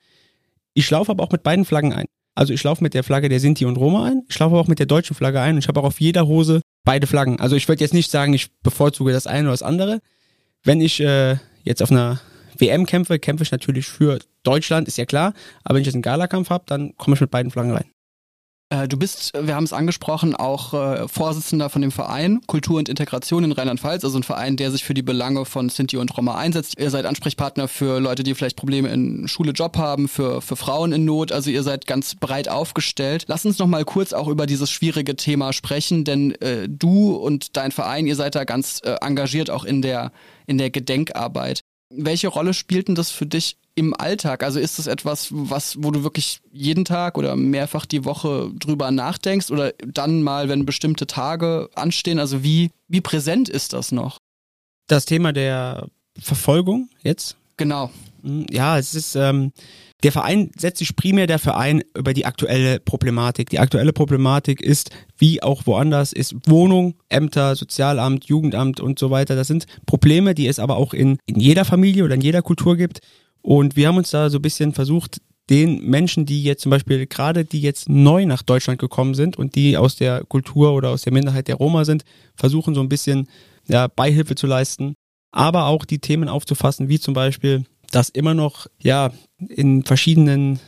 [0.74, 2.06] Ich laufe aber auch mit beiden Flaggen ein.
[2.36, 4.24] Also ich laufe mit der Flagge der Sinti und Roma ein.
[4.30, 5.56] Ich laufe auch mit der deutschen Flagge ein.
[5.56, 7.40] Und ich habe auch auf jeder Hose beide Flaggen.
[7.40, 10.00] Also ich würde jetzt nicht sagen, ich bevorzuge das eine oder das andere.
[10.64, 12.22] Wenn ich äh, jetzt auf einer
[12.58, 15.34] WM kämpfe, kämpfe ich natürlich für Deutschland, ist ja klar.
[15.64, 17.86] Aber wenn ich jetzt einen Galakampf habe, dann komme ich mit beiden Flaggen rein.
[18.70, 22.90] Äh, du bist, wir haben es angesprochen, auch äh, Vorsitzender von dem Verein Kultur und
[22.90, 26.36] Integration in Rheinland-Pfalz, also ein Verein, der sich für die Belange von Sinti und Roma
[26.36, 26.74] einsetzt.
[26.78, 30.92] Ihr seid Ansprechpartner für Leute, die vielleicht Probleme in Schule, Job haben, für, für Frauen
[30.92, 31.32] in Not.
[31.32, 33.24] Also ihr seid ganz breit aufgestellt.
[33.28, 37.56] Lass uns noch mal kurz auch über dieses schwierige Thema sprechen, denn äh, du und
[37.56, 40.12] dein Verein, ihr seid da ganz äh, engagiert auch in der,
[40.46, 41.62] in der Gedenkarbeit.
[41.90, 44.44] Welche Rolle spielt denn das für dich im Alltag?
[44.44, 48.90] Also ist das etwas, was, wo du wirklich jeden Tag oder mehrfach die Woche drüber
[48.92, 52.20] nachdenkst oder dann mal, wenn bestimmte Tage anstehen?
[52.20, 54.18] Also wie, wie präsent ist das noch?
[54.88, 55.88] Das Thema der
[56.20, 57.38] Verfolgung jetzt?
[57.58, 57.92] Genau.
[58.24, 59.52] Hm, ja, es ist, ähm,
[60.04, 63.50] der Verein setzt sich primär dafür ein über die aktuelle Problematik.
[63.50, 69.36] Die aktuelle Problematik ist, wie auch woanders, ist Wohnung, Ämter, Sozialamt, Jugendamt und so weiter.
[69.36, 72.76] Das sind Probleme, die es aber auch in, in jeder Familie oder in jeder Kultur
[72.76, 73.02] gibt.
[73.42, 77.06] Und wir haben uns da so ein bisschen versucht, den Menschen, die jetzt zum Beispiel
[77.06, 81.04] gerade, die jetzt neu nach Deutschland gekommen sind und die aus der Kultur oder aus
[81.04, 82.04] der Minderheit der Roma sind,
[82.36, 83.28] versuchen so ein bisschen
[83.68, 84.96] ja, Beihilfe zu leisten,
[85.32, 90.60] aber auch die Themen aufzufassen, wie zum Beispiel, dass immer noch ja in verschiedenen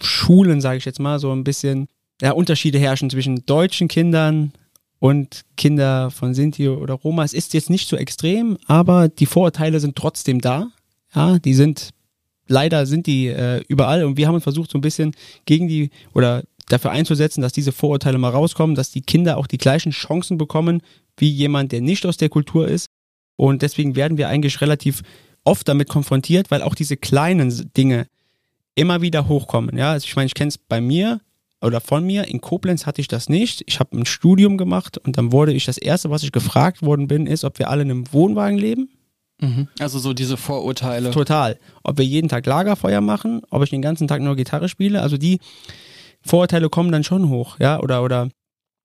[0.00, 1.88] Schulen, sage ich jetzt mal, so ein bisschen
[2.22, 4.52] ja, Unterschiede herrschen zwischen deutschen Kindern
[4.98, 7.24] und Kinder von Sinti oder Roma.
[7.24, 10.68] Es ist jetzt nicht so extrem, aber die Vorurteile sind trotzdem da.
[11.16, 11.90] Ja, die sind
[12.46, 15.12] leider sind die äh, überall und wir haben uns versucht so ein bisschen
[15.46, 19.58] gegen die oder dafür einzusetzen, dass diese Vorurteile mal rauskommen, dass die Kinder auch die
[19.58, 20.82] gleichen Chancen bekommen
[21.16, 22.88] wie jemand, der nicht aus der Kultur ist.
[23.36, 25.02] Und deswegen werden wir eigentlich relativ
[25.44, 28.06] oft damit konfrontiert, weil auch diese kleinen Dinge
[28.74, 29.76] immer wieder hochkommen.
[29.76, 31.20] Ja, also ich meine, ich kenne es bei mir
[31.60, 32.26] oder von mir.
[32.28, 33.62] In Koblenz hatte ich das nicht.
[33.66, 37.08] Ich habe ein Studium gemacht und dann wurde ich das erste, was ich gefragt worden
[37.08, 38.90] bin, ist, ob wir alle in einem Wohnwagen leben.
[39.40, 39.68] Mhm.
[39.78, 41.10] Also so diese Vorurteile.
[41.10, 41.58] Total.
[41.82, 45.02] Ob wir jeden Tag Lagerfeuer machen, ob ich den ganzen Tag nur Gitarre spiele.
[45.02, 45.40] Also die
[46.22, 48.28] Vorurteile kommen dann schon hoch, ja, oder, oder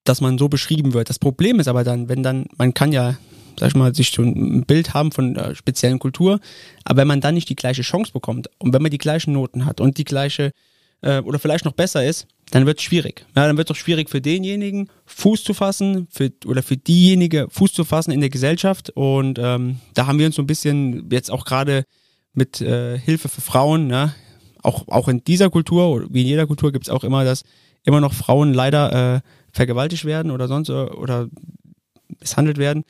[0.03, 1.09] dass man so beschrieben wird.
[1.09, 3.17] Das Problem ist aber dann, wenn dann, man kann ja
[3.59, 6.39] sag ich mal, sich so ein Bild haben von einer speziellen Kultur.
[6.83, 9.65] Aber wenn man dann nicht die gleiche Chance bekommt und wenn man die gleichen Noten
[9.65, 10.51] hat und die gleiche
[11.01, 13.25] äh, oder vielleicht noch besser ist, dann wird es schwierig.
[13.35, 17.47] Ja, dann wird es auch schwierig für denjenigen, Fuß zu fassen für, oder für diejenige
[17.49, 18.91] Fuß zu fassen in der Gesellschaft.
[18.91, 21.85] Und ähm, da haben wir uns so ein bisschen jetzt auch gerade
[22.33, 24.13] mit äh, Hilfe für Frauen, ja,
[24.63, 27.43] auch, auch in dieser Kultur, wie in jeder Kultur gibt es auch immer, dass
[27.83, 31.29] immer noch Frauen leider äh, vergewaltigt werden oder sonst äh, oder
[32.19, 32.83] misshandelt werden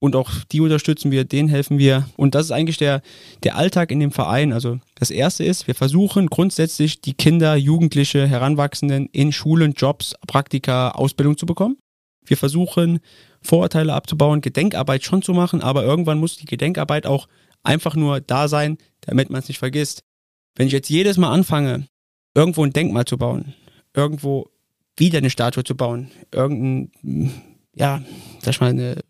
[0.00, 2.08] und auch die unterstützen wir, denen helfen wir.
[2.16, 3.02] Und das ist eigentlich der,
[3.42, 4.52] der Alltag in dem Verein.
[4.52, 10.90] Also das erste ist, wir versuchen grundsätzlich die Kinder, Jugendliche, Heranwachsenden in Schulen, Jobs, Praktika,
[10.90, 11.78] Ausbildung zu bekommen.
[12.24, 13.00] Wir versuchen
[13.40, 17.26] Vorurteile abzubauen, Gedenkarbeit schon zu machen, aber irgendwann muss die Gedenkarbeit auch
[17.62, 20.02] einfach nur da sein, damit man es nicht vergisst.
[20.54, 21.86] Wenn ich jetzt jedes Mal anfange,
[22.34, 23.54] irgendwo ein Denkmal zu bauen,
[23.94, 24.50] irgendwo
[24.96, 27.32] wieder eine Statue zu bauen, irgendein,
[27.74, 28.02] ja,
[28.40, 29.02] sag ich mal, eine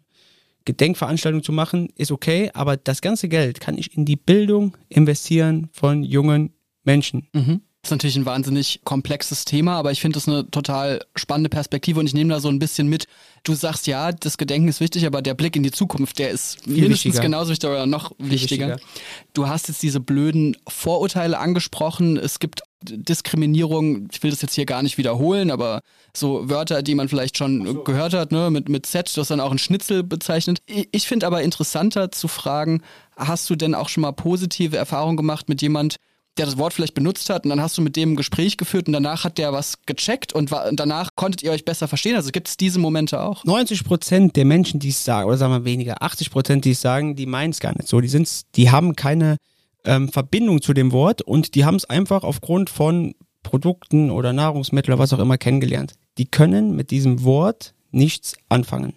[0.69, 5.71] Gedenkveranstaltung zu machen, ist okay, aber das ganze Geld kann ich in die Bildung investieren
[5.73, 6.53] von jungen
[6.85, 7.27] Menschen.
[7.33, 7.63] Mhm.
[7.83, 12.01] Das ist natürlich ein wahnsinnig komplexes Thema, aber ich finde das eine total spannende Perspektive
[12.01, 13.07] und ich nehme da so ein bisschen mit.
[13.45, 16.65] Du sagst ja, das Gedenken ist wichtig, aber der Blick in die Zukunft, der ist
[16.65, 17.23] Viel mindestens wichtiger.
[17.23, 18.71] genauso wichtig oder noch wichtiger.
[18.71, 18.91] wichtiger.
[19.33, 22.17] Du hast jetzt diese blöden Vorurteile angesprochen.
[22.17, 25.81] Es gibt Diskriminierung, ich will das jetzt hier gar nicht wiederholen, aber
[26.17, 27.85] so Wörter, die man vielleicht schon so.
[27.85, 30.59] gehört hat, ne, mit, mit Z, das dann auch ein Schnitzel bezeichnet.
[30.67, 32.83] Ich finde aber interessanter zu fragen,
[33.17, 35.97] hast du denn auch schon mal positive Erfahrungen gemacht mit jemand,
[36.39, 38.87] der das Wort vielleicht benutzt hat und dann hast du mit dem ein Gespräch geführt
[38.87, 42.17] und danach hat der was gecheckt und, war, und danach konntet ihr euch besser verstehen.
[42.17, 43.45] Also gibt es diese Momente auch?
[43.45, 46.81] 90 Prozent der Menschen, die es sagen, oder sagen wir weniger, 80 Prozent, die es
[46.81, 48.01] sagen, die meinen es gar nicht so.
[48.01, 49.37] Die, sind's, die haben keine
[49.85, 54.95] ähm, Verbindung zu dem Wort und die haben es einfach aufgrund von Produkten oder Nahrungsmitteln
[54.95, 55.95] oder was auch immer kennengelernt.
[56.19, 58.95] Die können mit diesem Wort nichts anfangen.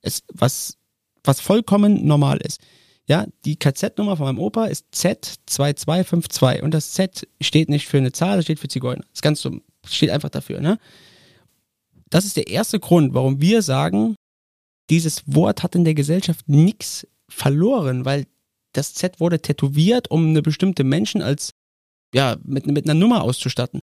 [0.00, 0.76] Es, was,
[1.24, 2.60] was vollkommen normal ist.
[3.08, 8.12] Ja, die KZ-Nummer von meinem Opa ist Z2252 und das Z steht nicht für eine
[8.12, 9.04] Zahl, das steht für Zigeuner.
[9.12, 10.60] Das Ganze steht einfach dafür.
[10.60, 10.78] Ne?
[12.10, 14.14] Das ist der erste Grund, warum wir sagen,
[14.90, 18.26] dieses Wort hat in der Gesellschaft nichts verloren, weil
[18.72, 21.52] das Z wurde tätowiert, um eine bestimmte Menschen als,
[22.14, 23.80] ja, mit, mit einer Nummer auszustatten.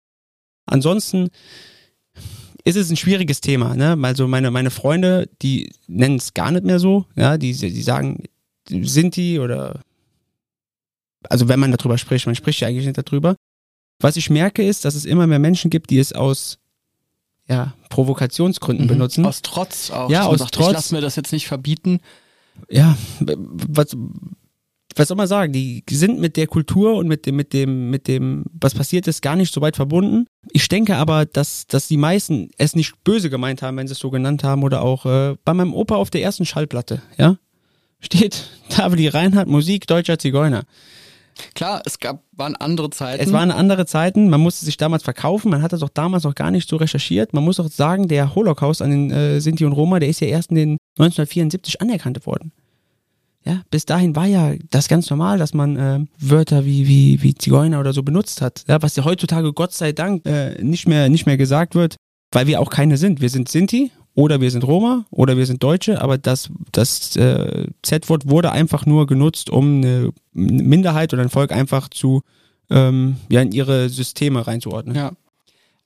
[0.67, 1.31] Ansonsten
[2.65, 3.99] ist es ein schwieriges Thema, ne?
[4.03, 8.25] Also meine, meine Freunde, die nennen es gar nicht mehr so, ja, die, die sagen,
[8.69, 9.81] sind die oder
[11.29, 13.35] also wenn man darüber spricht, man spricht ja eigentlich nicht darüber.
[14.01, 16.59] Was ich merke ist, dass es immer mehr Menschen gibt, die es aus
[17.49, 18.91] ja, Provokationsgründen Mhm.
[18.91, 19.27] benutzen.
[19.27, 20.11] Aus Trotz auch.
[20.11, 20.67] Ja, aus sagt, Trotz.
[20.69, 22.01] Ich lass mir das jetzt nicht verbieten.
[22.71, 23.97] ja, was,
[24.95, 25.53] was soll man sagen?
[25.53, 29.23] Die sind mit der Kultur und mit dem, mit dem, mit dem, was passiert ist,
[29.23, 30.27] gar nicht so weit verbunden.
[30.53, 33.99] Ich denke aber, dass, dass die meisten es nicht böse gemeint haben, wenn sie es
[33.99, 37.37] so genannt haben oder auch äh, bei meinem Opa auf der ersten Schallplatte, ja,
[38.01, 40.65] steht David Reinhardt, Musik deutscher Zigeuner.
[41.55, 43.23] Klar, es gab, waren andere Zeiten.
[43.23, 46.35] Es waren andere Zeiten, man musste sich damals verkaufen, man hat das auch damals noch
[46.35, 47.33] gar nicht so recherchiert.
[47.33, 50.27] Man muss auch sagen, der Holocaust an den äh, Sinti und Roma, der ist ja
[50.27, 52.53] erst in den 1974 anerkannt worden.
[53.45, 57.35] Ja, bis dahin war ja das ganz normal, dass man äh, Wörter wie, wie, wie
[57.35, 58.65] Zigeuner oder so benutzt hat.
[58.69, 61.97] Ja, was ja heutzutage Gott sei Dank äh, nicht, mehr, nicht mehr gesagt wird,
[62.33, 63.21] weil wir auch keine sind.
[63.21, 67.69] Wir sind Sinti oder wir sind Roma oder wir sind Deutsche, aber das, das äh,
[67.85, 72.23] Z-Wort wurde einfach nur genutzt, um eine Minderheit oder ein Volk einfach zu
[72.69, 74.97] ähm, ja, in ihre Systeme reinzuordnen.
[74.97, 75.13] Ja.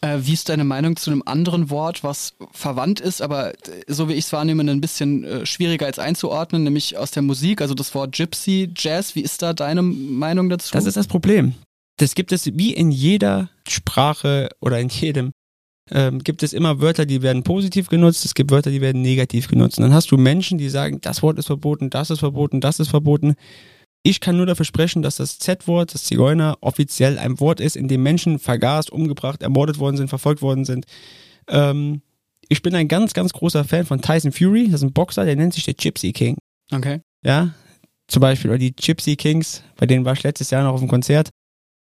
[0.01, 4.09] Äh, wie ist deine Meinung zu einem anderen Wort, was verwandt ist, aber äh, so
[4.09, 7.75] wie ich es wahrnehme, ein bisschen äh, schwieriger als einzuordnen, nämlich aus der Musik, also
[7.75, 9.15] das Wort Gypsy, Jazz.
[9.15, 10.73] Wie ist da deine Meinung dazu?
[10.73, 11.53] Das ist das Problem.
[11.99, 15.33] Das gibt es wie in jeder Sprache oder in jedem.
[15.91, 19.49] Ähm, gibt es immer Wörter, die werden positiv genutzt, es gibt Wörter, die werden negativ
[19.49, 19.79] genutzt.
[19.79, 22.79] Und dann hast du Menschen, die sagen, das Wort ist verboten, das ist verboten, das
[22.79, 23.35] ist verboten.
[24.05, 27.89] Ich kann nur dafür sprechen, dass das Z-Wort, das Zigeuner, offiziell ein Wort ist, in
[27.89, 30.87] dem Menschen vergast, umgebracht, ermordet worden sind, verfolgt worden sind.
[31.49, 32.03] Ähm,
[32.49, 34.67] ich bin ein ganz, ganz großer Fan von Tyson Fury.
[34.67, 36.37] Das ist ein Boxer, der nennt sich der Gypsy King.
[36.73, 37.01] okay.
[37.25, 37.55] Ja,
[38.09, 40.89] zum Beispiel, oder die Gypsy Kings, bei denen war ich letztes Jahr noch auf dem
[40.89, 41.31] Konzert.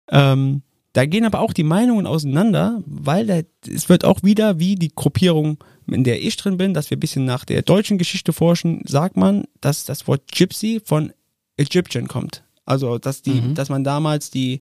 [0.10, 0.64] Ähm,
[0.98, 4.92] da gehen aber auch die Meinungen auseinander, weil da, es wird auch wieder, wie die
[4.96, 8.82] Gruppierung, in der ich drin bin, dass wir ein bisschen nach der deutschen Geschichte forschen,
[8.84, 11.14] sagt man, dass das Wort Gypsy von
[11.56, 12.44] Egyptian kommt.
[12.66, 13.54] Also, dass die, Mhm.
[13.54, 14.60] dass man damals die,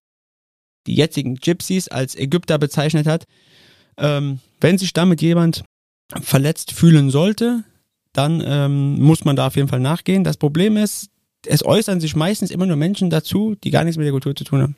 [0.87, 3.25] die jetzigen Gypsies als Ägypter bezeichnet hat.
[3.96, 5.64] Ähm, wenn sich damit jemand
[6.20, 7.64] verletzt fühlen sollte,
[8.12, 10.22] dann ähm, muss man da auf jeden Fall nachgehen.
[10.22, 11.09] Das Problem ist,
[11.46, 14.44] es äußern sich meistens immer nur Menschen dazu, die gar nichts mit der Kultur zu
[14.44, 14.77] tun haben.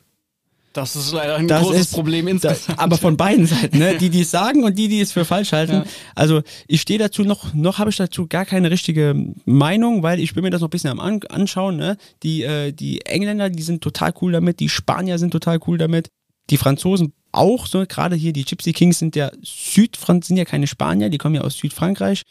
[0.73, 2.77] Das ist leider ein Das großes ist- Problem Da, insgesamt.
[2.79, 3.97] aber von beiden Seiten, ne?
[3.99, 5.73] Die, die es sagen und die, die es für falsch halten.
[5.73, 5.83] Ja.
[6.15, 10.35] Also ich stehe dazu noch, noch habe ich dazu gar keine richtige Meinung, weil ich
[10.35, 11.75] will mir das noch ein bisschen am An anschauen.
[11.77, 11.97] Ne?
[12.23, 16.09] Die, äh, die Engländer, die sind total cool damit, die Spanier sind total cool damit,
[16.51, 20.67] die Franzosen auch, so gerade hier die Gypsy Kings sind ja Südfranz, sind ja keine
[20.67, 22.23] Spanier, die kommen ja aus Südfrankreich.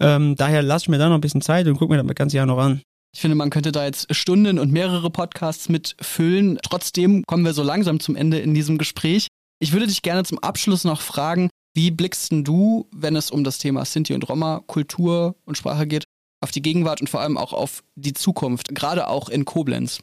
[0.00, 2.36] Ähm, daher lasse ich mir da noch ein bisschen Zeit und gucke mir das ganze
[2.36, 2.80] Jahr noch an.
[3.14, 6.58] Ich finde, man könnte da jetzt Stunden und mehrere Podcasts mit füllen.
[6.62, 9.28] Trotzdem kommen wir so langsam zum Ende in diesem Gespräch.
[9.60, 13.58] Ich würde dich gerne zum Abschluss noch fragen, wie blickst du, wenn es um das
[13.58, 16.04] Thema Sinti und Roma, Kultur und Sprache geht,
[16.40, 20.00] auf die Gegenwart und vor allem auch auf die Zukunft, gerade auch in Koblenz?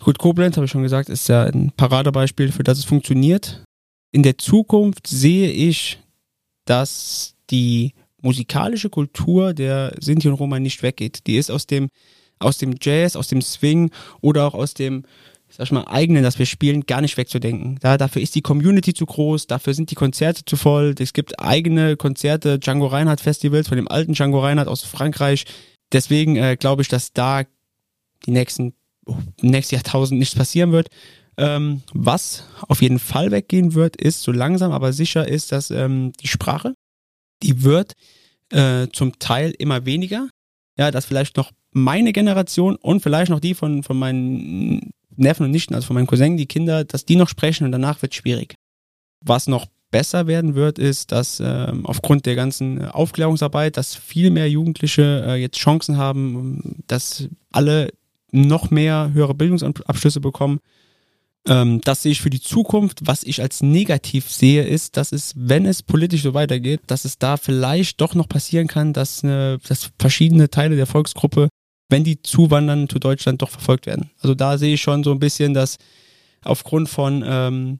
[0.00, 3.64] Gut, Koblenz, habe ich schon gesagt, ist ja ein Paradebeispiel, für das es funktioniert.
[4.12, 5.98] In der Zukunft sehe ich,
[6.64, 11.26] dass die musikalische Kultur der Sinti und Roma nicht weggeht.
[11.26, 11.88] Die ist aus dem,
[12.38, 15.04] aus dem Jazz, aus dem Swing oder auch aus dem,
[15.48, 17.78] sag ich mal, eigenen, das wir spielen, gar nicht wegzudenken.
[17.80, 20.94] Da, dafür ist die Community zu groß, dafür sind die Konzerte zu voll.
[20.98, 25.44] Es gibt eigene Konzerte, Django Reinhardt Festivals von dem alten Django Reinhardt aus Frankreich.
[25.92, 27.44] Deswegen äh, glaube ich, dass da
[28.24, 28.74] die nächsten
[29.06, 30.88] im nächsten Jahrtausend nichts passieren wird.
[31.38, 36.12] Ähm, was auf jeden Fall weggehen wird, ist so langsam, aber sicher ist, dass ähm,
[36.20, 36.74] die Sprache,
[37.42, 37.92] die wird
[38.50, 40.28] äh, zum Teil immer weniger.
[40.78, 45.50] Ja, dass vielleicht noch meine Generation und vielleicht noch die von, von meinen Neffen und
[45.50, 48.54] Nichten, also von meinen Cousins, die Kinder, dass die noch sprechen und danach wird schwierig.
[49.20, 54.50] Was noch besser werden wird, ist, dass ähm, aufgrund der ganzen Aufklärungsarbeit, dass viel mehr
[54.50, 57.88] Jugendliche äh, jetzt Chancen haben, dass alle
[58.32, 60.60] noch mehr höhere Bildungsabschlüsse bekommen.
[61.48, 63.00] Ähm, das sehe ich für die Zukunft.
[63.04, 67.18] Was ich als negativ sehe, ist, dass es, wenn es politisch so weitergeht, dass es
[67.18, 71.48] da vielleicht doch noch passieren kann, dass, eine, dass verschiedene Teile der Volksgruppe,
[71.88, 74.10] wenn die zuwandern zu Deutschland, doch verfolgt werden.
[74.20, 75.76] Also da sehe ich schon so ein bisschen, dass
[76.42, 77.78] aufgrund von ähm,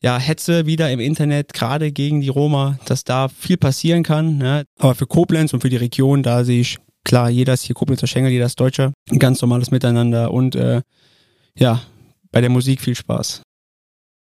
[0.00, 4.38] ja, Hetze wieder im Internet, gerade gegen die Roma, dass da viel passieren kann.
[4.38, 4.64] Ne?
[4.78, 8.06] Aber für Koblenz und für die Region, da sehe ich klar, jeder ist hier Koblenzer
[8.06, 8.92] Schengel, jeder ist Deutscher.
[9.10, 10.82] Ein ganz normales Miteinander und äh,
[11.56, 11.82] ja,
[12.32, 13.42] bei der Musik viel Spaß.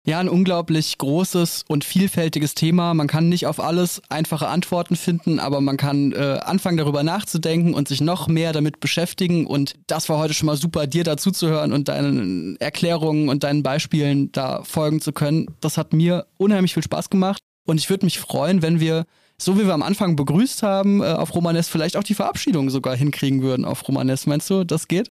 [0.06, 2.94] Ja, ein unglaublich großes und vielfältiges Thema.
[2.94, 7.74] Man kann nicht auf alles einfache Antworten finden, aber man kann äh, anfangen darüber nachzudenken
[7.74, 9.48] und sich noch mehr damit beschäftigen.
[9.48, 13.46] Und das war heute schon mal super, dir dazu zu hören und deinen Erklärungen und
[13.46, 15.48] deinen Beispielen da folgen zu können.
[15.62, 17.42] Das hat mir unheimlich viel Spaß gemacht.
[17.66, 19.06] Und ich würde mich freuen, wenn wir,
[19.38, 22.98] so wie wir am Anfang begrüßt haben, äh, auf Romanes vielleicht auch die Verabschiedung sogar
[22.98, 24.26] hinkriegen würden auf Romanes.
[24.28, 25.08] Meinst du, das geht?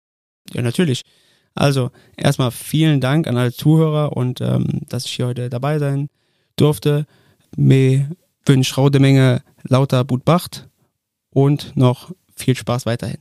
[0.53, 1.01] Ja, natürlich.
[1.55, 6.09] Also erstmal vielen Dank an alle Zuhörer und ähm, dass ich hier heute dabei sein
[6.55, 7.05] durfte.
[7.55, 8.09] Mir
[8.45, 10.67] wünsche Raude Menge lauter Butbacht
[11.31, 13.17] und noch viel Spaß weiterhin.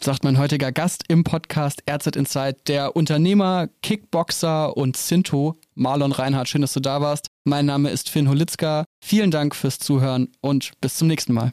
[0.00, 6.48] Sagt mein heutiger Gast im Podcast RZ Insight, der Unternehmer, Kickboxer und Sinto, Marlon Reinhardt.
[6.48, 7.26] Schön, dass du da warst.
[7.42, 8.84] Mein Name ist Finn Holitzka.
[9.00, 11.52] Vielen Dank fürs Zuhören und bis zum nächsten Mal.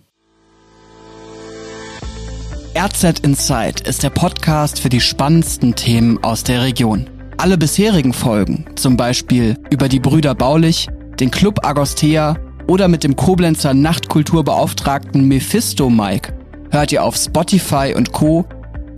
[2.77, 7.09] RZ Insight ist der Podcast für die spannendsten Themen aus der Region.
[7.37, 12.35] Alle bisherigen Folgen, zum Beispiel über die Brüder Baulich, den Club Agostea
[12.67, 16.33] oder mit dem Koblenzer Nachtkulturbeauftragten Mephisto Mike,
[16.69, 18.45] hört ihr auf Spotify und Co.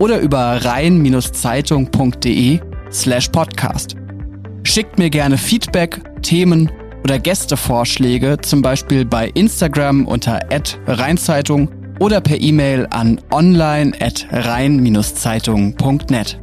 [0.00, 2.58] oder über rhein-zeitung.de
[2.90, 3.94] slash podcast.
[4.64, 6.68] Schickt mir gerne Feedback, Themen
[7.04, 10.40] oder Gästevorschläge, zum Beispiel bei Instagram unter
[10.88, 11.68] rheinzeitung
[11.98, 16.38] oder per E-Mail an online at rhein-zeitung.net.